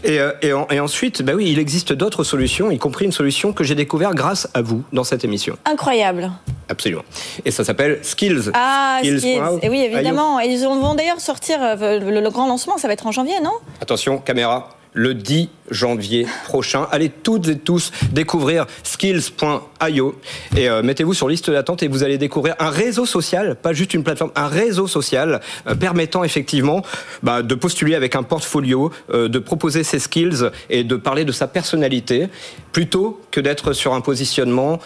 Et, 0.04 0.20
euh, 0.20 0.32
et, 0.42 0.54
en- 0.54 0.68
et 0.70 0.80
ensuite, 0.80 1.22
bah 1.22 1.34
oui, 1.36 1.50
il 1.52 1.60
existe 1.60 1.94
d'autres 1.94 2.24
solutions, 2.24 2.72
y 2.72 2.78
compris 2.78 3.06
une 3.06 3.12
solution 3.12 3.54
que 3.54 3.64
j'ai 3.64 3.76
découverte 3.76 4.16
grâce 4.16 4.48
à 4.54 4.62
vous 4.62 4.84
dans 4.94 5.04
cette 5.04 5.24
émission. 5.24 5.56
Incroyable. 5.66 6.32
Absolument. 6.70 7.04
Et 7.46 7.52
ça 7.52 7.64
s'appelle 7.64 8.00
Skills. 8.04 8.52
Ah, 8.54 8.98
Skills. 9.02 9.20
Skills. 9.20 9.40
Wow. 9.40 9.60
Et 9.62 9.70
oui, 9.70 9.80
évidemment. 9.82 10.40
Et 10.40 10.46
ils 10.48 10.64
vont 10.64 10.94
d'ailleurs 10.96 11.20
sortir 11.20 11.58
euh, 11.62 12.00
le, 12.00 12.22
le 12.22 12.30
grand 12.30 12.48
lancement, 12.48 12.78
ça 12.78 12.88
va 12.88 12.94
être 12.94 13.08
en 13.08 13.12
janvier, 13.12 13.36
non? 13.44 13.54
Attention, 13.82 14.20
caméra. 14.20 14.70
Le 14.94 15.14
10 15.14 15.50
janvier 15.72 16.28
prochain. 16.46 16.88
Allez 16.92 17.10
toutes 17.10 17.48
et 17.48 17.58
tous 17.58 17.92
découvrir 18.12 18.66
skills.io 18.84 20.16
et 20.58 20.70
euh, 20.70 20.82
mettez-vous 20.84 21.14
sur 21.14 21.28
liste 21.28 21.50
d'attente 21.50 21.84
et 21.84 21.88
vous 21.88 22.04
allez 22.04 22.18
découvrir 22.18 22.56
un 22.60 22.70
réseau 22.70 23.06
social, 23.06 23.56
pas 23.56 23.74
juste 23.74 23.94
une 23.94 24.04
plateforme, 24.04 24.32
un 24.36 24.48
réseau 24.48 24.88
social 24.88 25.42
euh, 25.68 25.76
permettant 25.76 26.24
effectivement 26.24 26.82
bah, 27.24 27.42
de 27.42 27.56
postuler 27.56 27.96
avec 27.96 28.16
un 28.16 28.24
portfolio, 28.24 28.92
euh, 29.14 29.28
de 29.28 29.40
proposer 29.40 29.84
ses 29.84 30.00
skills 30.00 30.50
et 30.70 30.84
de 30.84 30.96
parler 30.96 31.26
de 31.26 31.32
sa 31.32 31.48
personnalité 31.48 32.28
plutôt 32.72 33.22
que 33.32 33.40
d'être 33.42 33.74
sur 33.74 33.94
un 33.94 34.02
positionnement 34.02 34.80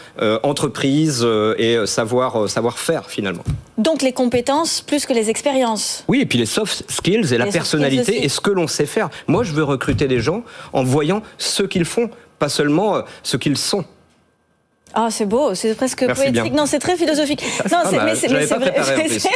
entreprise 0.44 1.28
et 1.58 1.78
savoir 1.86 2.50
savoir 2.50 2.80
faire 2.80 3.10
finalement. 3.10 3.44
Donc 3.78 4.02
les 4.02 4.14
compétences 4.14 4.82
plus 4.82 5.06
que 5.06 5.14
les 5.14 5.30
expériences. 5.30 6.04
Oui, 6.08 6.22
et 6.22 6.26
puis 6.26 6.38
les 6.38 6.46
soft 6.46 6.86
skills 6.90 7.34
et 7.34 7.38
la 7.38 7.46
Les 7.46 7.52
personnalité 7.52 8.24
et 8.24 8.30
ce 8.30 8.40
que 8.40 8.52
l'on 8.52 8.68
sait 8.68 8.86
faire. 8.86 9.10
Moi, 9.28 9.44
je 9.44 9.54
veux 9.54 9.64
recruter 9.64 10.08
des 10.08 10.20
gens 10.20 10.44
en 10.74 10.84
voyant 10.84 11.22
ce 11.38 11.64
qu'ils 11.64 11.86
font, 11.86 12.10
pas 12.40 12.50
seulement 12.50 12.98
euh, 12.98 13.02
ce 13.24 13.38
qu'ils 13.38 13.58
sont. 13.58 13.86
Ah, 14.94 15.08
c'est 15.10 15.26
beau, 15.26 15.56
c'est 15.56 15.74
presque 15.76 16.04
Merci 16.04 16.24
poétique. 16.24 16.44
bien. 16.44 16.54
Non, 16.54 16.66
c'est 16.66 16.80
très 16.80 16.96
philosophique. 16.96 17.44
en 18.54 18.60
plus. 18.60 19.28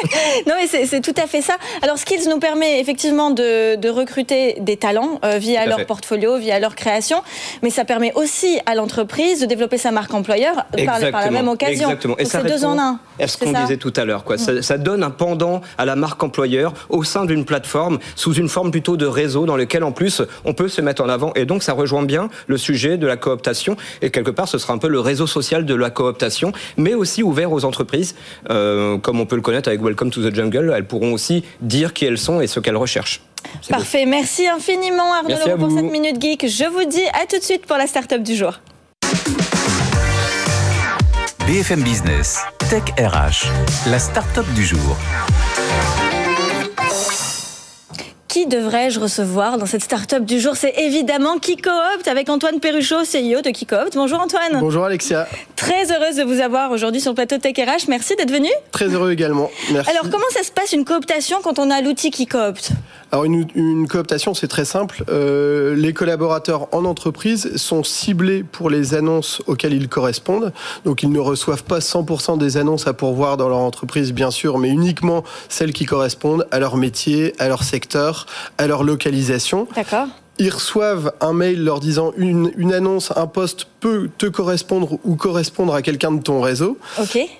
non, 0.48 0.54
mais 0.60 0.68
c'est 0.86 1.02
tout 1.02 1.14
à 1.18 1.28
fait 1.28 1.42
ça. 1.42 1.58
Alors, 1.82 1.98
Skills 1.98 2.28
nous 2.30 2.40
permet 2.40 2.80
effectivement 2.80 3.32
de, 3.32 3.76
de 3.76 3.90
recruter 3.90 4.56
des 4.60 4.78
talents 4.78 5.20
euh, 5.26 5.38
via 5.38 5.64
Tout 5.64 5.70
leur 5.70 5.86
portfolio, 5.86 6.38
via 6.38 6.60
leur 6.60 6.76
création, 6.76 7.22
mais 7.64 7.70
ça 7.70 7.86
permet 7.86 8.12
aussi 8.14 8.60
à 8.66 8.76
l'entreprise 8.76 9.42
de 9.42 9.46
développer 9.46 9.78
sa 9.78 9.92
marque 9.92 10.14
employeur 10.14 10.56
par, 10.86 11.00
par 11.12 11.22
la 11.22 11.32
même 11.32 11.48
occasion. 11.48 11.90
Exactement. 11.90 12.16
Donc, 12.16 12.28
c'est 12.28 12.44
deux 12.46 12.66
en 12.66 12.78
un. 12.78 13.00
à 13.20 13.28
ce 13.28 13.38
qu'on 13.38 13.52
ça 13.52 13.60
Mm. 13.60 13.62
disait 13.64 13.78
tout 13.78 13.94
à 13.96 14.06
l'heure. 14.06 14.24
Quoi. 14.24 14.38
Ça, 14.38 14.62
ça 14.62 14.78
donne 14.78 15.02
un 15.04 15.10
pendant 15.10 15.62
à 15.78 15.86
la 15.86 15.96
marque 15.96 16.22
employeur 16.22 16.74
au 16.90 17.04
sein 17.04 17.26
d'une 17.26 17.46
plateforme, 17.46 17.98
sous 18.16 18.34
une 18.36 18.50
forme 18.50 18.70
plutôt 18.72 18.98
de 18.98 19.06
réseau 19.08 19.46
dans 19.46 19.56
lequel 19.58 19.84
en 19.84 19.92
plus 19.92 20.22
on 20.46 20.54
peut 20.54 20.68
se 20.68 20.82
mettre 20.82 21.02
en 21.04 21.10
avant. 21.10 21.32
Et 21.36 21.46
donc 21.46 21.64
ça 21.64 21.74
rejoint 21.74 22.04
bien 22.04 22.30
le 22.48 22.58
sujet 22.58 22.98
de 22.98 23.08
la 23.08 23.18
cooptation. 23.18 23.76
Et 24.02 24.12
quelque 24.12 24.30
part, 24.32 24.48
ce 24.48 24.58
sera 24.60 24.74
un 24.74 24.78
peu 24.78 24.88
le 24.88 25.00
réseau 25.00 25.26
social 25.26 25.47
de 25.56 25.76
la 25.76 25.90
cooptation, 25.90 26.52
mais 26.76 26.94
aussi 26.94 27.24
ouvert 27.24 27.52
aux 27.52 27.66
entreprises, 27.66 28.16
euh, 28.50 28.98
comme 28.98 29.20
on 29.20 29.26
peut 29.26 29.36
le 29.36 29.42
connaître 29.42 29.70
avec 29.70 29.82
Welcome 29.82 30.12
to 30.12 30.30
the 30.30 30.34
Jungle. 30.34 30.74
Elles 30.76 30.88
pourront 30.88 31.14
aussi 31.14 31.44
dire 31.62 31.94
qui 31.94 32.06
elles 32.06 32.18
sont 32.18 32.42
et 32.42 32.48
ce 32.48 32.60
qu'elles 32.60 32.78
recherchent. 32.78 33.22
Beau. 33.70 33.70
Parfait. 33.70 34.06
Merci 34.06 34.48
infiniment, 34.48 35.14
Arnaud 35.14 35.30
Merci 35.30 35.50
Leroux, 35.50 35.60
pour 35.60 35.72
cette 35.72 35.92
Minute 35.92 36.22
Geek. 36.22 36.48
Je 36.48 36.66
vous 36.66 36.90
dis 36.90 37.06
à 37.14 37.26
tout 37.30 37.38
de 37.38 37.44
suite 37.44 37.66
pour 37.66 37.78
la 37.78 37.88
start-up 37.88 38.22
du 38.22 38.36
jour. 38.36 38.60
BFM 41.48 41.82
Business, 41.82 42.40
Tech 42.70 42.84
RH, 43.00 43.48
la 43.90 44.00
start-up 44.00 44.46
du 44.54 44.66
jour. 44.66 44.98
Qui 48.38 48.46
devrais-je 48.46 49.00
recevoir 49.00 49.58
dans 49.58 49.66
cette 49.66 49.82
start-up 49.82 50.24
du 50.24 50.40
jour? 50.40 50.56
C'est 50.56 50.76
évidemment 50.78 51.40
KiCoopt 51.40 52.08
avec 52.08 52.30
Antoine 52.30 52.60
Perruchot, 52.60 52.98
CEO 52.98 53.42
de 53.42 53.50
KiCoopt. 53.50 53.96
Bonjour 53.96 54.20
Antoine. 54.20 54.60
Bonjour 54.60 54.86
Alexia, 54.86 55.28
Très 55.56 55.92
heureuse 55.92 56.18
de 56.18 56.24
vous 56.24 56.40
avoir 56.40 56.70
aujourd'hui 56.70 57.02
sur 57.02 57.10
le 57.14 57.16
plateau 57.16 57.40
Tech 57.40 57.56
RH. 57.58 57.90
Merci 57.90 58.16
d'être 58.16 58.32
venu. 58.32 58.50
très 58.72 58.90
heureux 58.90 59.12
également. 59.12 59.50
Merci. 59.72 59.90
Alors, 59.90 60.04
comment 60.12 60.30
ça 60.30 60.44
se 60.44 60.52
passe 60.52 60.72
une 60.74 60.86
cooptation 60.86 61.40
quand 61.42 61.58
on 61.58 61.72
a 61.72 61.82
l'outil 61.82 62.12
KiCoopt 62.12 62.74
Alors 63.12 63.26
une, 63.26 63.48
une 63.56 63.88
cooptation, 63.88 64.34
c'est 64.34 64.48
très 64.48 64.66
simple. 64.66 65.04
Euh, 65.10 65.76
les 65.76 65.94
collaborateurs 65.94 66.68
en 66.74 66.86
entreprise 66.86 67.56
sont 67.56 67.84
ciblés 67.84 68.44
pour 68.44 68.70
les 68.70 68.96
annonces 68.96 69.42
auxquelles 69.48 69.74
ils 69.74 69.88
correspondent. 69.88 70.52
Donc 70.84 71.04
ils 71.04 71.12
ne 71.12 71.20
reçoivent 71.20 71.64
pas 71.64 71.80
100% 71.80 72.38
des 72.38 72.58
annonces 72.58 72.88
à 72.88 72.94
pourvoir 72.94 73.38
dans 73.38 73.48
leur 73.48 73.60
entreprise, 73.60 74.14
bien 74.14 74.32
sûr, 74.32 74.58
mais 74.58 74.70
uniquement 74.70 75.24
celles 75.50 75.74
qui 75.74 75.86
correspondent 75.86 76.48
à 76.52 76.60
leur 76.60 76.76
métier, 76.76 77.34
à 77.40 77.48
leur 77.48 77.64
secteur, 77.64 78.26
à 78.58 78.68
leur 78.68 78.84
localisation. 78.84 79.68
D'accord. 79.76 80.08
Ils 80.40 80.52
reçoivent 80.52 81.14
un 81.20 81.34
mail 81.34 81.64
leur 81.64 81.80
disant 81.80 82.12
une, 82.16 82.52
une 82.58 82.72
annonce, 82.72 83.12
un 83.16 83.26
poste 83.26 83.66
peut 83.80 84.10
te 84.18 84.26
correspondre 84.26 84.98
ou 85.06 85.16
correspondre 85.16 85.74
à 85.76 85.84
quelqu'un 85.84 86.12
de 86.12 86.22
ton 86.22 86.42
réseau. 86.42 86.80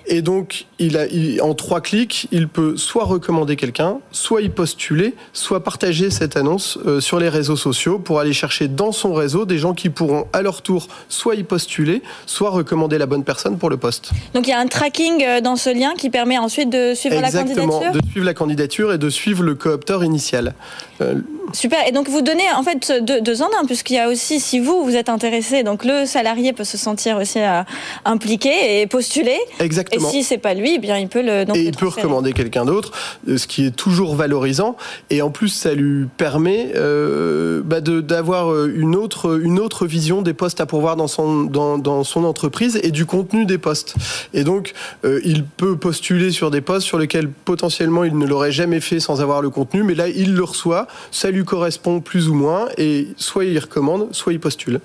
Et 0.06 0.22
donc, 0.22 0.66
il 0.78 0.96
a, 0.96 1.06
il- 1.06 1.42
en 1.42 1.52
trois 1.54 1.80
clics, 1.80 2.28
il 2.30 2.46
peut 2.46 2.76
soit 2.76 3.04
recommander 3.04 3.56
quelqu'un, 3.56 3.98
soit 4.12 4.42
y 4.42 4.48
postuler, 4.48 5.14
soit 5.32 5.64
partager 5.64 6.10
cette 6.10 6.36
annonce 6.36 6.78
euh, 6.86 7.00
sur 7.00 7.18
les 7.18 7.28
réseaux 7.28 7.56
sociaux 7.56 7.98
pour 7.98 8.20
aller 8.20 8.32
chercher 8.32 8.68
dans 8.68 8.92
son 8.92 9.14
réseau 9.14 9.46
des 9.46 9.58
gens 9.58 9.74
qui 9.74 9.88
pourront 9.90 10.26
à 10.32 10.42
leur 10.42 10.62
tour 10.62 10.86
soit 11.08 11.34
y 11.34 11.42
postuler, 11.42 12.02
soit 12.26 12.50
recommander 12.50 12.98
la 12.98 13.06
bonne 13.06 13.24
personne 13.24 13.58
pour 13.58 13.68
le 13.68 13.76
poste. 13.76 14.10
Donc, 14.34 14.46
il 14.46 14.50
y 14.50 14.52
a 14.52 14.60
un 14.60 14.68
tracking 14.68 15.24
euh, 15.24 15.40
dans 15.40 15.56
ce 15.56 15.70
lien 15.70 15.94
qui 15.98 16.08
permet 16.08 16.38
ensuite 16.38 16.70
de 16.70 16.94
suivre 16.94 17.20
la 17.20 17.26
Exactement, 17.28 17.80
candidature 17.80 18.00
de 18.00 18.10
suivre 18.10 18.26
la 18.26 18.34
candidature 18.34 18.92
et 18.92 18.98
de 18.98 19.10
suivre 19.10 19.42
le 19.42 19.56
coopteur 19.56 20.04
initial. 20.04 20.54
Euh, 21.00 21.14
Super. 21.52 21.78
Et 21.88 21.92
donc, 21.92 22.08
vous 22.08 22.22
donnez 22.22 22.44
en 22.54 22.62
fait 22.62 22.92
deux, 23.02 23.20
deux 23.22 23.42
en 23.42 23.48
un, 23.60 23.64
puisqu'il 23.64 23.94
y 23.94 23.98
a 23.98 24.08
aussi, 24.08 24.38
si 24.38 24.60
vous, 24.60 24.84
vous 24.84 24.94
êtes 24.94 25.08
intéressé, 25.08 25.62
donc 25.64 25.84
le 25.84 26.04
salarié 26.04 26.27
salarié 26.28 26.52
peut 26.52 26.64
se 26.64 26.76
sentir 26.76 27.16
aussi 27.16 27.38
euh, 27.40 27.62
impliqué 28.04 28.80
et 28.80 28.86
postuler. 28.86 29.38
Exactement. 29.60 30.08
Et 30.08 30.10
si 30.10 30.22
c'est 30.22 30.38
pas 30.38 30.54
lui, 30.54 30.74
eh 30.74 30.78
bien 30.78 30.98
il 30.98 31.08
peut 31.08 31.22
le. 31.22 31.44
Donc, 31.44 31.56
et 31.56 31.62
le 31.62 31.68
il 31.68 31.76
peut 31.76 31.88
recommander 31.88 32.32
quelqu'un 32.32 32.64
d'autre, 32.64 32.92
euh, 33.28 33.38
ce 33.38 33.46
qui 33.46 33.64
est 33.64 33.74
toujours 33.74 34.14
valorisant. 34.14 34.76
Et 35.10 35.22
en 35.22 35.30
plus, 35.30 35.48
ça 35.48 35.74
lui 35.74 36.06
permet 36.16 36.72
euh, 36.74 37.62
bah, 37.64 37.80
d'avoir 37.80 38.66
une 38.66 38.94
autre, 38.94 39.40
une 39.42 39.58
autre 39.58 39.86
vision 39.86 40.22
des 40.22 40.34
postes 40.34 40.60
à 40.60 40.66
pourvoir 40.66 40.96
dans 40.96 41.08
son, 41.08 41.44
dans, 41.44 41.78
dans 41.78 42.04
son 42.04 42.24
entreprise 42.24 42.78
et 42.82 42.90
du 42.90 43.06
contenu 43.06 43.46
des 43.46 43.58
postes. 43.58 43.94
Et 44.34 44.44
donc, 44.44 44.74
euh, 45.04 45.20
il 45.24 45.44
peut 45.44 45.76
postuler 45.76 46.30
sur 46.30 46.50
des 46.50 46.60
postes 46.60 46.86
sur 46.86 46.98
lesquels 46.98 47.28
potentiellement 47.28 48.04
il 48.04 48.18
ne 48.18 48.26
l'aurait 48.26 48.52
jamais 48.52 48.80
fait 48.80 49.00
sans 49.00 49.20
avoir 49.20 49.40
le 49.40 49.50
contenu, 49.50 49.82
mais 49.82 49.94
là, 49.94 50.08
il 50.08 50.34
le 50.34 50.44
reçoit, 50.44 50.86
ça 51.10 51.30
lui 51.30 51.44
correspond 51.44 52.00
plus 52.00 52.28
ou 52.28 52.34
moins, 52.34 52.68
et 52.76 53.08
soit 53.16 53.44
il 53.44 53.58
recommande, 53.58 54.08
soit 54.12 54.32
il 54.32 54.40
postule. 54.40 54.80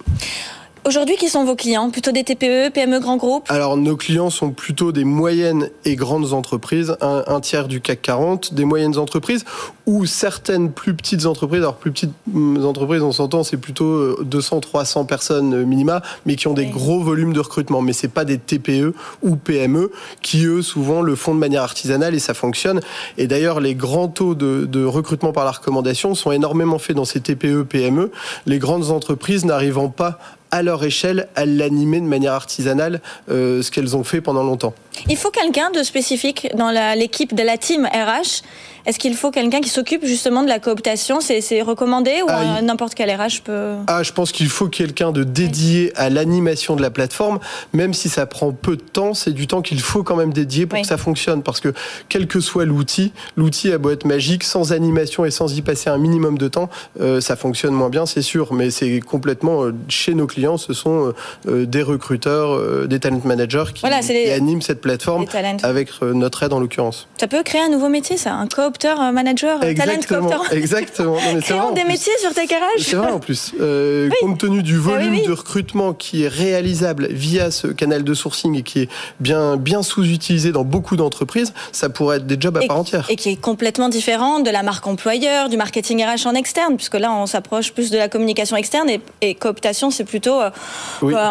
Aujourd'hui, 0.85 1.15
qui 1.15 1.29
sont 1.29 1.45
vos 1.45 1.55
clients? 1.55 1.89
Plutôt 1.91 2.11
des 2.11 2.25
TPE, 2.25 2.69
PME, 2.69 2.99
grands 2.99 3.15
groupes 3.15 3.45
Alors, 3.47 3.77
nos 3.77 3.95
clients 3.95 4.29
sont 4.29 4.51
plutôt 4.51 4.91
des 4.91 5.05
moyennes 5.05 5.69
et 5.85 5.95
grandes 5.95 6.33
entreprises, 6.33 6.97
un, 6.99 7.23
un 7.25 7.39
tiers 7.39 7.69
du 7.69 7.79
CAC 7.79 8.01
40, 8.01 8.53
des 8.53 8.65
moyennes 8.65 8.97
entreprises 8.97 9.45
ou 9.85 10.05
certaines 10.05 10.73
plus 10.73 10.93
petites 10.93 11.25
entreprises. 11.25 11.61
Alors, 11.61 11.77
plus 11.77 11.91
petites 11.91 12.11
hum, 12.33 12.65
entreprises, 12.65 13.01
on 13.01 13.13
s'entend, 13.13 13.43
c'est 13.43 13.55
plutôt 13.55 13.85
euh, 13.85 14.17
200, 14.25 14.59
300 14.59 15.05
personnes 15.05 15.53
euh, 15.53 15.63
minima, 15.63 16.01
mais 16.25 16.35
qui 16.35 16.47
ont 16.49 16.53
des 16.53 16.65
gros 16.65 17.01
volumes 17.01 17.31
de 17.31 17.39
recrutement. 17.39 17.81
Mais 17.81 17.93
c'est 17.93 18.09
pas 18.09 18.25
des 18.25 18.37
TPE 18.37 18.93
ou 19.21 19.37
PME 19.37 19.89
qui, 20.21 20.45
eux, 20.45 20.61
souvent 20.61 21.01
le 21.01 21.15
font 21.15 21.33
de 21.33 21.39
manière 21.39 21.63
artisanale 21.63 22.13
et 22.13 22.19
ça 22.19 22.33
fonctionne. 22.33 22.81
Et 23.17 23.27
d'ailleurs, 23.27 23.61
les 23.61 23.73
grands 23.73 24.09
taux 24.09 24.35
de, 24.35 24.65
de 24.65 24.83
recrutement 24.83 25.31
par 25.31 25.45
la 25.45 25.51
recommandation 25.51 26.13
sont 26.13 26.33
énormément 26.33 26.77
faits 26.77 26.97
dans 26.97 27.05
ces 27.05 27.21
TPE, 27.21 27.63
PME. 27.63 28.11
Les 28.45 28.59
grandes 28.59 28.91
entreprises 28.91 29.45
n'arrivant 29.45 29.87
pas 29.87 30.19
à 30.53 30.61
leur 30.61 30.83
échelle 30.83 31.27
à 31.35 31.47
l'animer 31.47 31.99
de 31.99 32.05
manière 32.05 32.33
artisanale, 32.33 33.01
euh, 33.31 33.63
ce 33.63 33.71
qu'elles 33.71 33.97
ont 33.97 34.03
fait 34.03 34.21
pendant 34.21 34.43
longtemps. 34.43 34.75
Il 35.09 35.17
faut 35.17 35.31
quelqu'un 35.31 35.69
de 35.71 35.83
spécifique 35.83 36.49
dans 36.55 36.69
l'équipe 36.95 37.33
de 37.35 37.43
la 37.43 37.57
team 37.57 37.85
RH. 37.85 38.41
Est-ce 38.85 38.99
qu'il 38.99 39.15
faut 39.15 39.31
quelqu'un 39.31 39.61
qui 39.61 39.69
s'occupe 39.69 40.05
justement 40.05 40.43
de 40.43 40.49
la 40.49 40.59
cooptation? 40.59 41.19
C'est 41.21 41.61
recommandé 41.61 42.21
ou 42.21 42.25
Ah, 42.27 42.61
n'importe 42.61 42.95
quel 42.95 43.09
RH 43.09 43.41
peut? 43.45 43.75
Ah, 43.87 44.03
je 44.03 44.11
pense 44.11 44.33
qu'il 44.33 44.49
faut 44.49 44.67
quelqu'un 44.67 45.13
de 45.13 45.23
dédié 45.23 45.93
à 45.95 46.09
l'animation 46.09 46.75
de 46.75 46.81
la 46.81 46.89
plateforme, 46.91 47.39
même 47.71 47.93
si 47.93 48.09
ça 48.09 48.25
prend 48.25 48.51
peu 48.51 48.75
de 48.75 48.81
temps, 48.81 49.13
c'est 49.13 49.31
du 49.31 49.47
temps 49.47 49.61
qu'il 49.61 49.79
faut 49.79 50.03
quand 50.03 50.17
même 50.17 50.33
dédier 50.33 50.65
pour 50.65 50.75
Oui. 50.75 50.81
que 50.81 50.87
ça 50.89 50.97
fonctionne, 50.97 51.43
parce 51.43 51.61
que 51.61 51.73
quel 52.09 52.27
que 52.27 52.41
soit 52.41 52.65
l'outil, 52.65 53.13
l'outil 53.37 53.71
a 53.71 53.77
beau 53.77 53.89
être 53.89 54.03
magique, 54.05 54.43
sans 54.43 54.73
animation 54.73 55.23
et 55.23 55.31
sans 55.31 55.55
y 55.57 55.61
passer 55.61 55.89
un 55.89 55.97
minimum 55.97 56.37
de 56.37 56.49
temps, 56.49 56.69
euh, 56.99 57.21
ça 57.21 57.37
fonctionne 57.37 57.73
moins 57.73 57.89
bien, 57.89 58.05
c'est 58.05 58.21
sûr, 58.21 58.51
mais 58.53 58.69
c'est 58.69 58.99
complètement 58.99 59.63
euh, 59.63 59.73
chez 59.87 60.13
nos 60.13 60.27
clients, 60.27 60.57
ce 60.57 60.73
sont 60.73 61.13
euh, 61.47 61.65
des 61.65 61.83
recruteurs, 61.83 62.85
des 62.87 62.99
talent 62.99 63.21
managers 63.23 63.63
qui, 63.73 63.79
Voilà, 63.79 64.01
c'est 64.01 64.07
qui 64.13 64.25
les- 64.25 64.33
animent 64.33 64.61
cette 64.61 64.81
plateforme 64.83 65.25
avec 65.63 65.89
euh, 66.03 66.13
notre 66.13 66.43
aide 66.43 66.53
en 66.53 66.59
l'occurrence. 66.59 67.07
Ça 67.17 67.27
peut 67.27 67.41
créer 67.43 67.61
un 67.61 67.69
nouveau 67.69 67.89
métier, 67.89 68.17
ça, 68.17 68.33
un 68.33 68.47
coopteur 68.47 68.99
manager, 69.11 69.57
euh, 69.63 69.73
talent 69.73 69.93
Exactement, 69.93 70.29
coopteur. 70.29 70.53
exactement. 70.53 71.13
Non, 71.33 71.39
Créons 71.41 71.71
des 71.71 71.81
plus. 71.81 71.87
métiers 71.91 72.13
sur 72.19 72.33
Tech 72.33 72.49
RH. 72.49 72.81
C'est 72.83 72.95
vrai 72.95 73.11
en 73.11 73.19
plus. 73.19 73.53
Euh, 73.59 74.09
Compte 74.21 74.39
tenu 74.39 74.61
du 74.61 74.75
Ah 74.75 74.77
oui, 74.77 74.81
volume 74.93 75.13
oui. 75.13 75.25
de 75.25 75.31
recrutement 75.31 75.93
qui 75.93 76.23
est 76.23 76.27
réalisable 76.27 77.07
via 77.09 77.49
ce 77.49 77.67
canal 77.67 78.03
de 78.03 78.13
sourcing 78.13 78.55
et 78.57 78.61
qui 78.63 78.81
est 78.81 78.89
bien, 79.19 79.57
bien 79.57 79.81
sous-utilisé 79.83 80.51
dans 80.51 80.63
beaucoup 80.63 80.95
d'entreprises, 80.95 81.53
ça 81.71 81.89
pourrait 81.89 82.17
être 82.17 82.27
des 82.27 82.37
jobs 82.39 82.57
à 82.57 82.63
Et- 82.63 82.67
part 82.67 82.77
entière. 82.79 83.05
Et 83.09 83.15
qui 83.15 83.29
est 83.29 83.35
complètement 83.41 83.89
différent 83.89 84.39
de 84.41 84.49
la 84.51 84.61
marque 84.63 84.85
employeur, 84.85 85.49
du 85.49 85.57
marketing 85.57 86.03
RH 86.05 86.27
en 86.27 86.35
externe, 86.35 86.75
puisque 86.75 86.95
là, 86.95 87.11
on 87.11 87.25
s'approche 87.25 87.71
plus 87.73 87.89
de 87.89 87.97
la 87.97 88.09
communication 88.09 88.57
externe 88.57 88.89
et, 88.89 89.01
et 89.21 89.33
cooptation, 89.35 89.89
c'est 89.91 90.03
plutôt 90.03 90.41
euh, 90.41 90.49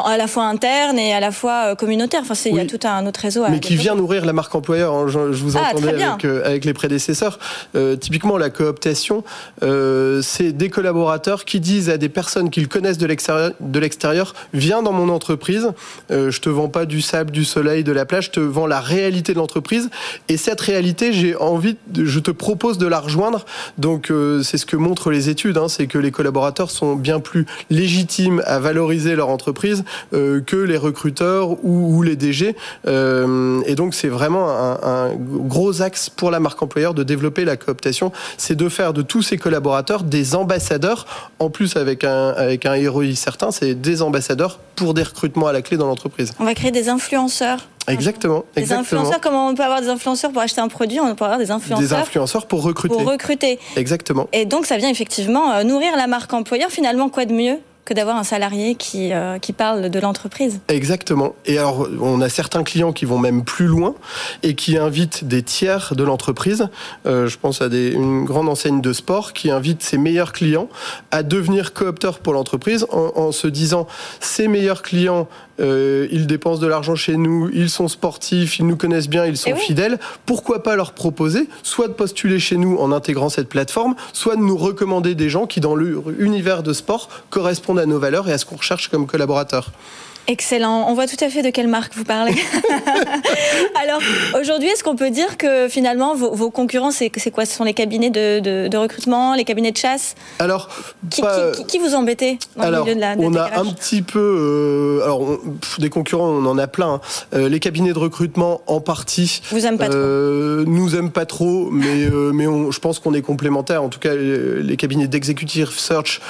à 0.05 0.17
la 0.17 0.27
fois 0.27 0.45
interne 0.45 0.99
et 0.99 1.13
à 1.13 1.21
la 1.21 1.31
fois 1.31 1.77
communautaire. 1.77 2.23
Enfin, 2.23 2.35
il 2.47 2.57
y 2.57 2.61
a 2.61 2.67
tout 2.67 2.81
un 2.85 3.07
autre 3.07 3.21
réseau 3.21 3.42
mais 3.51 3.61
qui 3.61 3.77
vient 3.77 3.95
nourrir 3.95 4.25
la 4.25 4.33
marque 4.33 4.55
employeur. 4.55 4.93
hein. 4.95 5.07
Je, 5.09 5.33
je 5.33 5.43
vous 5.43 5.57
Ah, 5.57 5.71
entendais 5.73 6.03
avec, 6.03 6.25
euh, 6.25 6.45
avec 6.45 6.65
les 6.65 6.73
prédécesseurs. 6.73 7.39
Euh, 7.75 7.97
typiquement, 7.97 8.39
la 8.39 8.51
cooptation, 8.51 9.25
euh, 9.63 10.21
c'est 10.23 10.53
des 10.53 10.71
collaborateurs 10.71 11.45
qui 11.45 11.61
disent 11.61 11.91
à 11.91 11.97
des 11.99 12.09
personnes 12.09 12.51
qu'ils 12.51 12.69
connaissent 12.69 12.99
de 12.99 13.07
l'extérieur, 13.07 13.53
de 13.61 13.79
l'extérieur, 13.79 14.35
viens 14.55 14.83
dans 14.83 14.93
mon 14.93 15.09
entreprise. 15.09 15.69
Euh, 16.11 16.31
je 16.31 16.41
te 16.41 16.49
vends 16.49 16.69
pas 16.69 16.85
du 16.87 17.01
sable, 17.01 17.31
du 17.31 17.45
soleil, 17.45 17.85
de 17.85 17.93
la 17.93 18.05
plage. 18.05 18.27
Je 18.27 18.31
te 18.31 18.41
vends 18.41 18.67
la 18.67 18.81
réalité 18.81 19.33
de 19.33 19.39
l'entreprise. 19.39 19.91
Et 20.29 20.37
cette 20.37 20.61
réalité, 20.61 21.13
j'ai 21.13 21.37
envie, 21.37 21.77
de- 21.89 22.05
je 22.05 22.19
te 22.21 22.31
propose 22.31 22.79
de 22.79 22.87
la 22.87 23.01
rejoindre. 23.01 23.45
Donc, 23.79 24.11
euh, 24.11 24.43
c'est 24.43 24.59
ce 24.59 24.67
que 24.67 24.77
montrent 24.77 25.11
les 25.11 25.29
études. 25.29 25.59
hein, 25.59 25.69
c'est 25.69 25.87
que 25.87 25.99
les 25.99 26.11
collaborateurs 26.11 26.71
sont 26.71 26.95
bien 26.97 27.21
plus 27.21 27.47
légitimes 27.71 28.43
à 28.47 28.59
valoriser 28.59 29.17
leur 29.17 29.29
entreprise 29.29 29.85
euh, 30.15 30.41
que 30.41 30.57
les 30.57 30.77
recruteurs 30.77 31.51
ou, 31.65 31.97
ou 31.97 32.03
les 32.03 32.17
DG. 32.17 32.55
Euh, 32.87 33.27
et 33.67 33.75
donc, 33.75 33.95
c'est 33.95 34.09
vraiment 34.09 34.49
un, 34.51 34.79
un 34.83 35.11
gros 35.17 35.83
axe 35.83 36.09
pour 36.11 36.31
la 36.31 36.41
marque 36.41 36.63
employeur 36.63 36.95
de 36.95 37.03
développer 37.03 37.45
la 37.45 37.57
cooptation. 37.57 38.13
C'est 38.37 38.55
de 38.57 38.69
faire 38.69 38.93
de 38.93 39.03
tous 39.03 39.23
ces 39.23 39.39
collaborateurs 39.39 40.03
des 40.03 40.35
ambassadeurs, 40.35 41.07
en 41.39 41.51
plus 41.51 41.77
avec 41.77 42.05
un, 42.05 42.31
avec 42.31 42.67
un 42.67 42.75
ROI 42.91 43.15
certain, 43.15 43.51
c'est 43.51 43.75
des 43.75 44.03
ambassadeurs 44.03 44.59
pour 44.77 44.95
des 44.95 45.03
recrutements 45.03 45.47
à 45.47 45.53
la 45.53 45.63
clé 45.63 45.77
dans 45.77 45.87
l'entreprise. 45.87 46.33
On 46.39 46.45
va 46.45 46.55
créer 46.55 46.71
des 46.71 46.89
influenceurs. 46.89 47.69
Exactement, 47.89 48.45
Des 48.55 48.63
exactement. 48.63 49.01
influenceurs, 49.01 49.21
comment 49.21 49.49
on 49.49 49.55
peut 49.57 49.65
avoir 49.65 49.81
des 49.81 49.89
influenceurs 49.89 50.31
pour 50.31 50.41
acheter 50.41 50.61
un 50.61 50.69
produit? 50.69 51.01
On 51.01 51.15
peut 51.17 51.25
avoir 51.25 51.39
des 51.39 51.51
influenceurs 51.51 51.89
Des 51.89 51.93
influenceurs 51.93 52.47
pour 52.47 52.63
recruter. 52.63 52.95
pour 52.95 53.05
recruter. 53.05 53.59
Exactement. 53.77 54.29
Et 54.33 54.45
donc, 54.45 54.67
ça 54.67 54.77
vient 54.77 54.89
effectivement 54.89 55.53
euh, 55.53 55.65
nourrir 55.65 55.97
la 55.97 56.07
marque 56.07 56.33
employeur. 56.33 56.71
Finalement, 56.71 57.09
quoi 57.09 57.25
de 57.25 57.33
mieux 57.33 57.59
que 57.85 57.95
d'avoir 57.95 58.17
un 58.17 58.25
salarié 58.25 58.77
qui, 58.77 59.13
euh, 59.13 59.39
qui 59.39 59.53
parle 59.53 59.91
de 59.91 59.99
l'entreprise 59.99 60.61
Exactement. 60.69 61.35
Et 61.47 61.59
alors, 61.59 61.89
on 62.01 62.21
a 62.21 62.29
certains 62.29 62.63
clients 62.63 62.93
qui 62.93 63.05
vont 63.05 63.19
même 63.19 63.45
plus 63.45 63.67
loin 63.67 63.95
et 64.43 64.55
qui 64.55 64.79
invitent 64.79 65.25
des 65.25 65.43
tiers 65.43 65.95
de 65.97 66.05
l'entreprise. 66.05 66.69
Euh, 67.07 67.27
je 67.27 67.39
pense 67.39 67.61
à 67.61 67.67
une 67.67 68.25
grande 68.25 68.49
enseigne 68.49 68.81
de 68.81 68.93
sport 68.93 69.33
qui 69.33 69.51
invite 69.51 69.83
ses 69.83 69.99
meilleurs 69.99 70.33
clients 70.33 70.69
à 71.11 71.23
devenir 71.23 71.73
coopteurs 71.73 72.21
pour 72.21 72.35
l'entreprise 72.35 72.87
en, 72.91 73.13
en 73.17 73.33
se 73.33 73.49
disant 73.49 73.87
ces 74.21 74.47
meilleurs 74.47 74.83
clients, 74.83 75.29
euh, 75.63 76.09
ils 76.11 76.27
dépensent 76.27 76.61
de 76.61 76.67
l'argent 76.67 76.95
chez 76.95 77.17
nous, 77.17 77.49
ils 77.53 77.71
sont 77.71 77.89
sportifs, 77.89 78.59
ils 78.59 78.67
nous 78.67 78.77
connaissent 78.77 79.09
bien, 79.09 79.25
ils 79.27 79.37
sont 79.37 79.51
Eh 79.51 79.55
oui. 79.55 79.61
fidèles. 79.61 79.99
Pourquoi 80.27 80.63
pas 80.63 80.77
leur 80.77 80.93
proposer 80.93 81.49
soit 81.63 81.89
de 81.89 81.93
postuler 81.93 82.39
chez 82.39 82.57
nous 82.57 82.77
en 82.79 82.93
intégrant 82.93 83.29
cette 83.29 83.49
plateforme, 83.49 83.95
soit 84.13 84.37
de 84.37 84.43
nous 84.43 84.57
recommander 84.57 85.15
des 85.15 85.29
gens 85.31 85.47
qui, 85.47 85.61
dans 85.61 85.75
l'univers 85.77 86.63
de 86.63 86.73
sport, 86.73 87.09
correspondent 87.31 87.79
à 87.79 87.87
nos 87.87 87.99
valeurs 87.99 88.29
et 88.29 88.33
à 88.33 88.39
ce 88.39 88.45
qu'on 88.45 88.57
recherche 88.57 88.89
comme 88.89 89.07
collaborateurs. 89.07 89.71
Excellent. 90.29 90.87
On 90.89 90.95
voit 90.95 91.07
tout 91.07 91.23
à 91.23 91.29
fait 91.29 91.43
de 91.43 91.51
quelle 91.51 91.67
marque 91.69 91.95
vous 91.97 92.05
parlez. 92.05 92.35
Alors, 93.83 94.01
aujourd'hui, 94.41 94.69
est-ce 94.69 94.85
qu'on 94.85 94.95
peut 94.97 95.11
dire 95.11 95.37
que 95.37 95.69
finalement, 95.69 96.15
vos, 96.15 96.35
vos 96.35 96.51
concurrents, 96.51 96.91
c'est 96.93 97.11
quoi? 97.33 97.45
Ce 97.45 97.57
sont 97.57 97.65
les 97.65 97.75
cabinets 97.75 98.11
de, 98.11 98.39
de- 98.41 98.69
de 98.69 98.77
recrutement, 98.77 99.35
les 99.35 99.45
cabinets 99.45 99.73
de 99.73 99.77
chasse? 99.77 100.15
Alors, 100.39 100.69
qui, 101.11 101.23
pas- 101.23 101.51
qui- 101.53 101.59
qui- 101.63 101.67
qui 101.67 101.79
vous 101.79 101.95
embêtez 101.95 102.39
dans 102.57 102.63
alors, 102.63 102.87
le 102.87 102.93
milieu 102.93 102.95
de 102.97 103.01
la 103.01 103.17
de 103.17 103.21
on 103.25 103.35
a 103.35 103.59
un 103.59 103.65
petit 103.73 104.03
peu, 104.03 104.21
euh, 105.01 105.05
alors 105.05 105.21
on- 105.23 105.37
pff, 105.61 105.81
des 105.81 105.91
concurrents, 105.91 106.29
on 106.29 106.47
en 106.47 106.57
a 106.59 106.67
plein. 106.69 106.95
hein. 106.95 107.01
Euh, 107.35 107.49
les 107.49 107.59
cabinets 107.59 107.93
de 107.93 107.99
recrutement, 107.99 108.63
en 108.67 108.81
partie, 108.81 109.43
Vous 109.51 109.67
aimez 109.67 109.79
pas 109.79 109.89
trop? 109.89 109.99
Euh, 109.99 110.65
nous 110.67 110.95
aiment 110.95 111.11
pas 111.11 111.27
trop, 111.27 111.69
mais 111.71 112.09
mais 112.33 112.47
on- 112.47 112.71
je 112.71 112.79
pense 112.79 112.99
qu'on 113.01 113.15
est 113.15 113.23
complémentaires. 113.23 113.83
En 113.83 113.89
tout 113.89 113.99
cas, 113.99 114.15
les 114.15 114.77
cabinets 114.77 115.09
d'executive 115.09 115.71
search 115.77 116.21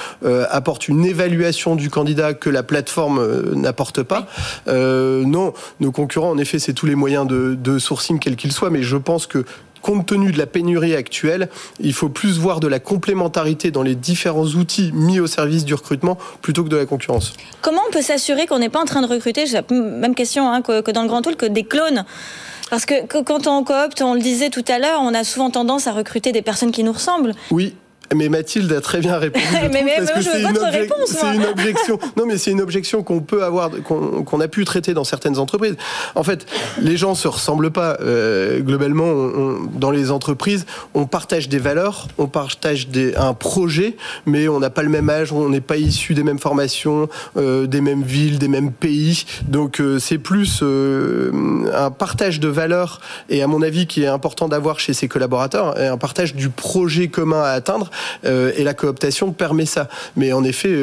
apportent 0.49 0.87
une 0.87 1.05
évaluation 1.05 1.75
du 1.75 1.89
candidat 1.89 2.33
que 2.33 2.49
la 2.49 2.63
plateforme 2.63 3.19
euh, 3.19 3.53
pas. 3.91 4.27
Euh, 4.67 5.23
non, 5.25 5.53
nos 5.79 5.91
concurrents, 5.91 6.29
en 6.29 6.37
effet, 6.37 6.59
c'est 6.59 6.73
tous 6.73 6.85
les 6.85 6.95
moyens 6.95 7.27
de, 7.27 7.55
de 7.55 7.79
sourcing, 7.79 8.19
quels 8.19 8.35
qu'ils 8.35 8.51
soient, 8.51 8.69
mais 8.69 8.83
je 8.83 8.97
pense 8.97 9.27
que 9.27 9.45
compte 9.81 10.05
tenu 10.05 10.31
de 10.31 10.37
la 10.37 10.47
pénurie 10.47 10.95
actuelle, 10.95 11.49
il 11.79 11.93
faut 11.93 12.09
plus 12.09 12.39
voir 12.39 12.59
de 12.59 12.67
la 12.67 12.79
complémentarité 12.79 13.69
dans 13.69 13.83
les 13.83 13.95
différents 13.95 14.45
outils 14.45 14.91
mis 14.93 15.19
au 15.19 15.27
service 15.27 15.65
du 15.65 15.73
recrutement 15.73 16.17
plutôt 16.41 16.63
que 16.63 16.69
de 16.69 16.77
la 16.77 16.85
concurrence. 16.85 17.33
Comment 17.61 17.81
on 17.87 17.91
peut 17.91 18.01
s'assurer 18.01 18.47
qu'on 18.47 18.59
n'est 18.59 18.69
pas 18.69 18.79
en 18.79 18.85
train 18.85 19.01
de 19.01 19.07
recruter, 19.07 19.43
même 19.69 20.15
question 20.15 20.49
hein, 20.49 20.61
que, 20.61 20.81
que 20.81 20.89
dans 20.89 21.03
le 21.03 21.09
Grand 21.09 21.21
Tool, 21.21 21.35
que 21.35 21.45
des 21.45 21.65
clones? 21.65 22.05
Parce 22.69 22.85
que, 22.85 23.05
que 23.05 23.21
quand 23.21 23.45
on 23.45 23.63
coopte, 23.63 24.01
on 24.01 24.15
le 24.15 24.21
disait 24.21 24.49
tout 24.49 24.63
à 24.67 24.79
l'heure, 24.79 24.99
on 25.01 25.13
a 25.13 25.23
souvent 25.23 25.51
tendance 25.51 25.85
à 25.85 25.91
recruter 25.91 26.31
des 26.31 26.41
personnes 26.41 26.71
qui 26.71 26.83
nous 26.83 26.93
ressemblent. 26.93 27.33
Oui. 27.51 27.75
Mais 28.15 28.29
Mathilde 28.29 28.71
a 28.71 28.81
très 28.81 28.99
bien 28.99 29.17
répondu. 29.17 29.43
je 29.51 29.67
Mais- 29.73 29.83
mais- 29.83 29.95
parce 29.97 30.09
mais 30.15 30.23
que 30.23 30.29
c'est 30.29 30.41
une, 30.41 30.57
réponse, 30.57 30.97
moi. 31.13 31.21
c'est 31.21 31.35
une 31.35 31.45
objection. 31.45 31.99
Non, 32.17 32.25
mais 32.27 32.37
c'est 32.37 32.51
une 32.51 32.61
objection 32.61 33.01
qu'on 33.03 33.21
peut 33.21 33.43
avoir, 33.43 33.69
qu'on 33.83 34.39
a 34.39 34.47
pu 34.47 34.65
traiter 34.65 34.93
dans 34.93 35.03
certaines 35.03 35.37
entreprises. 35.39 35.75
En 36.15 36.23
fait, 36.23 36.45
les 36.81 36.95
gens 36.97 37.15
se 37.15 37.27
ressemblent 37.27 37.71
pas. 37.71 37.97
Euh, 38.01 38.59
globalement, 38.59 39.05
on- 39.05 39.33
on- 39.35 39.59
dans 39.79 39.91
les 39.91 40.11
entreprises, 40.11 40.65
on 40.93 41.05
partage 41.05 41.49
des 41.49 41.57
valeurs, 41.59 42.07
on 42.17 42.27
partage 42.27 42.87
des, 42.89 43.15
un 43.15 43.33
projet, 43.33 43.95
mais 44.25 44.47
on 44.47 44.59
n'a 44.59 44.69
pas 44.69 44.83
le 44.83 44.89
même 44.89 45.09
âge, 45.09 45.31
on 45.31 45.49
n'est 45.49 45.61
pas 45.61 45.77
issu 45.77 46.13
des 46.13 46.23
mêmes 46.23 46.39
formations, 46.39 47.09
euh, 47.37 47.65
des 47.67 47.81
mêmes 47.81 48.03
villes, 48.03 48.37
des 48.39 48.47
mêmes 48.47 48.71
pays. 48.71 49.25
Donc, 49.47 49.79
euh, 49.79 49.97
c'est 49.99 50.17
plus 50.19 50.61
un 50.63 51.91
partage 51.91 52.39
de 52.39 52.47
valeurs 52.47 52.99
et, 53.29 53.41
à 53.41 53.47
mon 53.47 53.61
avis, 53.61 53.87
qui 53.87 54.03
est 54.03 54.07
important 54.07 54.47
d'avoir 54.47 54.79
chez 54.79 54.93
ses 54.93 55.07
collaborateurs, 55.07 55.79
et 55.79 55.87
un 55.87 55.97
partage 55.97 56.35
du 56.35 56.49
projet 56.49 57.07
commun 57.07 57.41
à 57.41 57.49
atteindre 57.49 57.89
et 58.23 58.63
la 58.63 58.73
cooptation 58.73 59.31
permet 59.31 59.65
ça. 59.65 59.89
Mais 60.15 60.33
en 60.33 60.43
effet, 60.43 60.73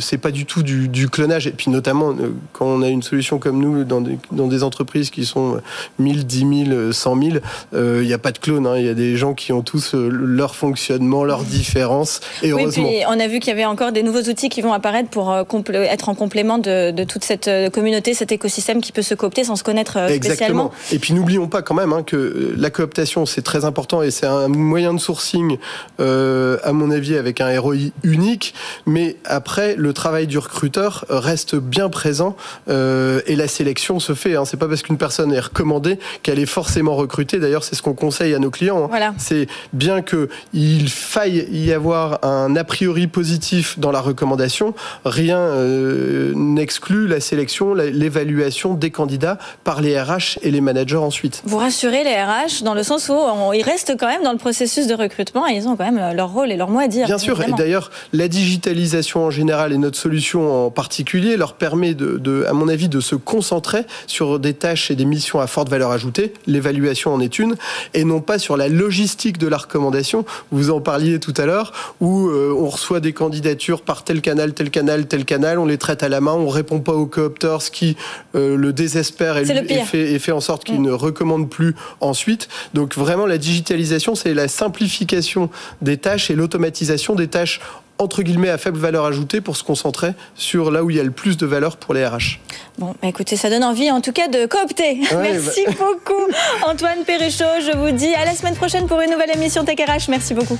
c'est 0.00 0.18
pas 0.18 0.30
du 0.30 0.44
tout 0.44 0.62
du, 0.62 1.08
clonage. 1.08 1.46
Et 1.46 1.52
puis 1.52 1.70
notamment 1.70 2.14
quand 2.52 2.66
on 2.66 2.82
a 2.82 2.88
une 2.88 3.02
solution 3.02 3.38
comme 3.38 3.60
nous 3.60 3.84
dans 3.84 4.00
des, 4.00 4.18
dans 4.32 4.46
des 4.46 4.62
entreprises 4.62 5.10
qui 5.10 5.24
sont 5.24 5.60
1000, 5.98 6.26
10 6.26 6.66
000, 6.68 6.92
100 6.92 7.22
000, 7.22 7.36
il 7.72 8.06
n'y 8.06 8.12
a 8.12 8.18
pas 8.18 8.32
de 8.32 8.38
clone. 8.38 8.66
Hein. 8.66 8.76
Il 8.78 8.86
y 8.86 8.88
a 8.88 8.94
des 8.94 9.16
gens 9.16 9.34
qui 9.34 9.52
ont 9.52 9.62
tous 9.62 9.94
leur 9.94 10.54
fonctionnement, 10.54 11.24
leurs 11.24 11.44
différences. 11.44 12.20
Et 12.42 12.50
heureusement. 12.50 12.84
Oui, 12.84 12.96
puis 12.96 13.06
on 13.08 13.20
a 13.20 13.28
vu 13.28 13.38
qu'il 13.38 13.48
y 13.48 13.52
avait 13.52 13.64
encore 13.64 13.92
des 13.92 14.02
nouveaux 14.02 14.22
outils 14.22 14.48
qui 14.48 14.62
vont 14.62 14.72
apparaître 14.72 15.10
pour 15.10 15.34
être 15.34 16.08
en 16.08 16.14
complément 16.14 16.58
de, 16.58 16.90
de 16.90 17.04
toute 17.04 17.24
cette 17.24 17.50
communauté, 17.72 18.14
cet 18.14 18.32
écosystème 18.32 18.80
qui 18.80 18.92
peut 18.92 19.02
se 19.02 19.14
coopter 19.14 19.44
sans 19.44 19.56
se 19.56 19.64
connaître 19.64 19.96
Exactement. 20.10 20.72
Et 20.92 20.98
puis 20.98 21.14
n'oublions 21.14 21.48
pas 21.48 21.62
quand 21.62 21.74
même 21.74 21.92
hein, 21.92 22.02
que 22.02 22.54
la 22.56 22.70
cooptation, 22.70 23.26
c'est 23.26 23.42
très 23.42 23.64
important 23.64 24.02
et 24.02 24.10
c'est 24.10 24.26
un 24.26 24.48
moyen 24.48 24.94
de 24.94 24.98
sourcing, 24.98 25.58
euh, 26.00 26.35
à 26.62 26.72
mon 26.72 26.90
avis, 26.90 27.16
avec 27.16 27.40
un 27.40 27.60
ROI 27.60 27.90
unique. 28.02 28.54
Mais 28.86 29.16
après, 29.24 29.74
le 29.76 29.92
travail 29.92 30.26
du 30.26 30.38
recruteur 30.38 31.04
reste 31.08 31.56
bien 31.56 31.88
présent 31.88 32.36
euh, 32.68 33.20
et 33.26 33.36
la 33.36 33.48
sélection 33.48 34.00
se 34.00 34.14
fait. 34.14 34.36
Hein. 34.36 34.44
C'est 34.44 34.56
pas 34.56 34.68
parce 34.68 34.82
qu'une 34.82 34.98
personne 34.98 35.32
est 35.32 35.40
recommandée 35.40 35.98
qu'elle 36.22 36.38
est 36.38 36.46
forcément 36.46 36.94
recrutée. 36.96 37.38
D'ailleurs, 37.38 37.64
c'est 37.64 37.74
ce 37.74 37.82
qu'on 37.82 37.94
conseille 37.94 38.34
à 38.34 38.38
nos 38.38 38.50
clients. 38.50 38.84
Hein. 38.84 38.86
Voilà. 38.88 39.14
C'est 39.18 39.46
bien 39.72 40.02
qu'il 40.02 40.88
faille 40.88 41.48
y 41.50 41.72
avoir 41.72 42.24
un 42.24 42.54
a 42.56 42.64
priori 42.64 43.06
positif 43.06 43.78
dans 43.78 43.90
la 43.90 44.00
recommandation. 44.00 44.74
Rien 45.04 45.38
euh, 45.38 46.32
n'exclut 46.34 47.06
la 47.06 47.20
sélection, 47.20 47.74
l'évaluation 47.74 48.74
des 48.74 48.90
candidats 48.90 49.38
par 49.64 49.80
les 49.80 50.00
RH 50.00 50.38
et 50.42 50.50
les 50.50 50.60
managers 50.60 50.96
ensuite. 50.96 51.42
Vous 51.44 51.58
rassurez 51.58 52.04
les 52.04 52.14
RH 52.14 52.62
dans 52.62 52.74
le 52.74 52.82
sens 52.82 53.08
où 53.08 53.52
ils 53.52 53.62
restent 53.62 53.94
quand 53.98 54.08
même 54.08 54.22
dans 54.22 54.32
le 54.32 54.38
processus 54.38 54.86
de 54.86 54.94
recrutement 54.94 55.48
et 55.48 55.52
ils 55.52 55.68
ont 55.68 55.76
quand 55.76 55.90
même 55.90 56.14
leur 56.14 56.25
rôle 56.26 56.52
et 56.52 56.56
leur 56.56 56.70
mot 56.70 56.80
à 56.80 56.88
dire. 56.88 57.06
Bien 57.06 57.18
sûr, 57.18 57.40
et 57.42 57.52
d'ailleurs, 57.52 57.90
la 58.12 58.28
digitalisation 58.28 59.24
en 59.24 59.30
général 59.30 59.72
et 59.72 59.78
notre 59.78 59.98
solution 59.98 60.66
en 60.66 60.70
particulier 60.70 61.36
leur 61.36 61.54
permet, 61.54 61.94
de, 61.94 62.44
à 62.48 62.52
mon 62.52 62.68
avis, 62.68 62.88
de 62.88 63.00
se 63.00 63.14
concentrer 63.14 63.84
sur 64.06 64.38
des 64.38 64.54
tâches 64.54 64.90
et 64.90 64.96
des 64.96 65.04
missions 65.04 65.40
à 65.40 65.46
forte 65.46 65.68
valeur 65.68 65.90
ajoutée. 65.90 66.32
L'évaluation 66.46 67.12
en 67.12 67.20
est 67.20 67.38
une, 67.38 67.56
et 67.94 68.04
non 68.04 68.20
pas 68.20 68.38
sur 68.38 68.56
la 68.56 68.68
logistique 68.68 69.38
de 69.38 69.46
la 69.46 69.56
recommandation. 69.56 70.24
Vous 70.50 70.70
en 70.70 70.80
parliez 70.80 71.18
tout 71.20 71.34
à 71.36 71.46
l'heure, 71.46 71.94
où 72.00 72.28
euh, 72.28 72.54
on 72.56 72.68
reçoit 72.68 73.00
des 73.00 73.12
candidatures 73.12 73.82
par 73.82 74.04
tel 74.04 74.20
canal, 74.20 74.52
tel 74.52 74.70
canal, 74.70 75.06
tel 75.06 75.24
canal, 75.24 75.58
on 75.58 75.66
les 75.66 75.78
traite 75.78 76.02
à 76.02 76.08
la 76.08 76.20
main, 76.20 76.32
on 76.32 76.48
répond 76.48 76.80
pas 76.80 76.92
aux 76.92 77.06
coopters, 77.06 77.62
ce 77.62 77.70
qui 77.70 77.96
euh, 78.34 78.56
le 78.56 78.72
désespère 78.72 79.38
et, 79.38 79.42
et, 79.42 79.84
fait, 79.84 80.12
et 80.12 80.18
fait 80.18 80.32
en 80.32 80.40
sorte 80.40 80.64
qu'il 80.64 80.80
mm. 80.80 80.84
ne 80.86 80.92
recommande 80.92 81.48
plus 81.48 81.74
ensuite. 82.00 82.48
Donc 82.74 82.94
vraiment, 82.96 83.26
la 83.26 83.38
digitalisation, 83.38 84.14
c'est 84.14 84.34
la 84.34 84.48
simplification 84.48 85.50
des 85.82 85.96
tâches 85.96 86.15
et 86.30 86.34
l'automatisation 86.34 87.14
des 87.14 87.28
tâches 87.28 87.60
entre 87.98 88.22
guillemets 88.22 88.50
à 88.50 88.58
faible 88.58 88.78
valeur 88.78 89.04
ajoutée 89.04 89.40
pour 89.40 89.56
se 89.56 89.64
concentrer 89.64 90.12
sur 90.34 90.70
là 90.70 90.84
où 90.84 90.90
il 90.90 90.96
y 90.96 91.00
a 91.00 91.02
le 91.02 91.10
plus 91.10 91.36
de 91.36 91.46
valeur 91.46 91.76
pour 91.76 91.94
les 91.94 92.06
RH. 92.06 92.40
Bon, 92.78 92.94
bah, 93.00 93.08
écoutez, 93.08 93.36
ça 93.36 93.48
donne 93.48 93.64
envie 93.64 93.90
en 93.90 94.00
tout 94.00 94.12
cas 94.12 94.28
de 94.28 94.46
coopter. 94.46 95.00
Merci 95.12 95.64
bah. 95.66 95.72
beaucoup 95.78 96.32
Antoine 96.66 97.04
Perrichot. 97.06 97.44
Je 97.60 97.76
vous 97.76 97.96
dis 97.96 98.14
à 98.14 98.24
la 98.24 98.34
semaine 98.34 98.54
prochaine 98.54 98.86
pour 98.86 99.00
une 99.00 99.10
nouvelle 99.10 99.34
émission 99.34 99.64
Tech 99.64 99.78
RH. 99.78 100.10
Merci 100.10 100.34
beaucoup. 100.34 100.58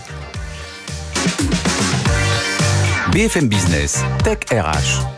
BFM 3.13 3.49
Business, 3.49 4.03
Tech 4.25 4.39
RH. 4.51 5.16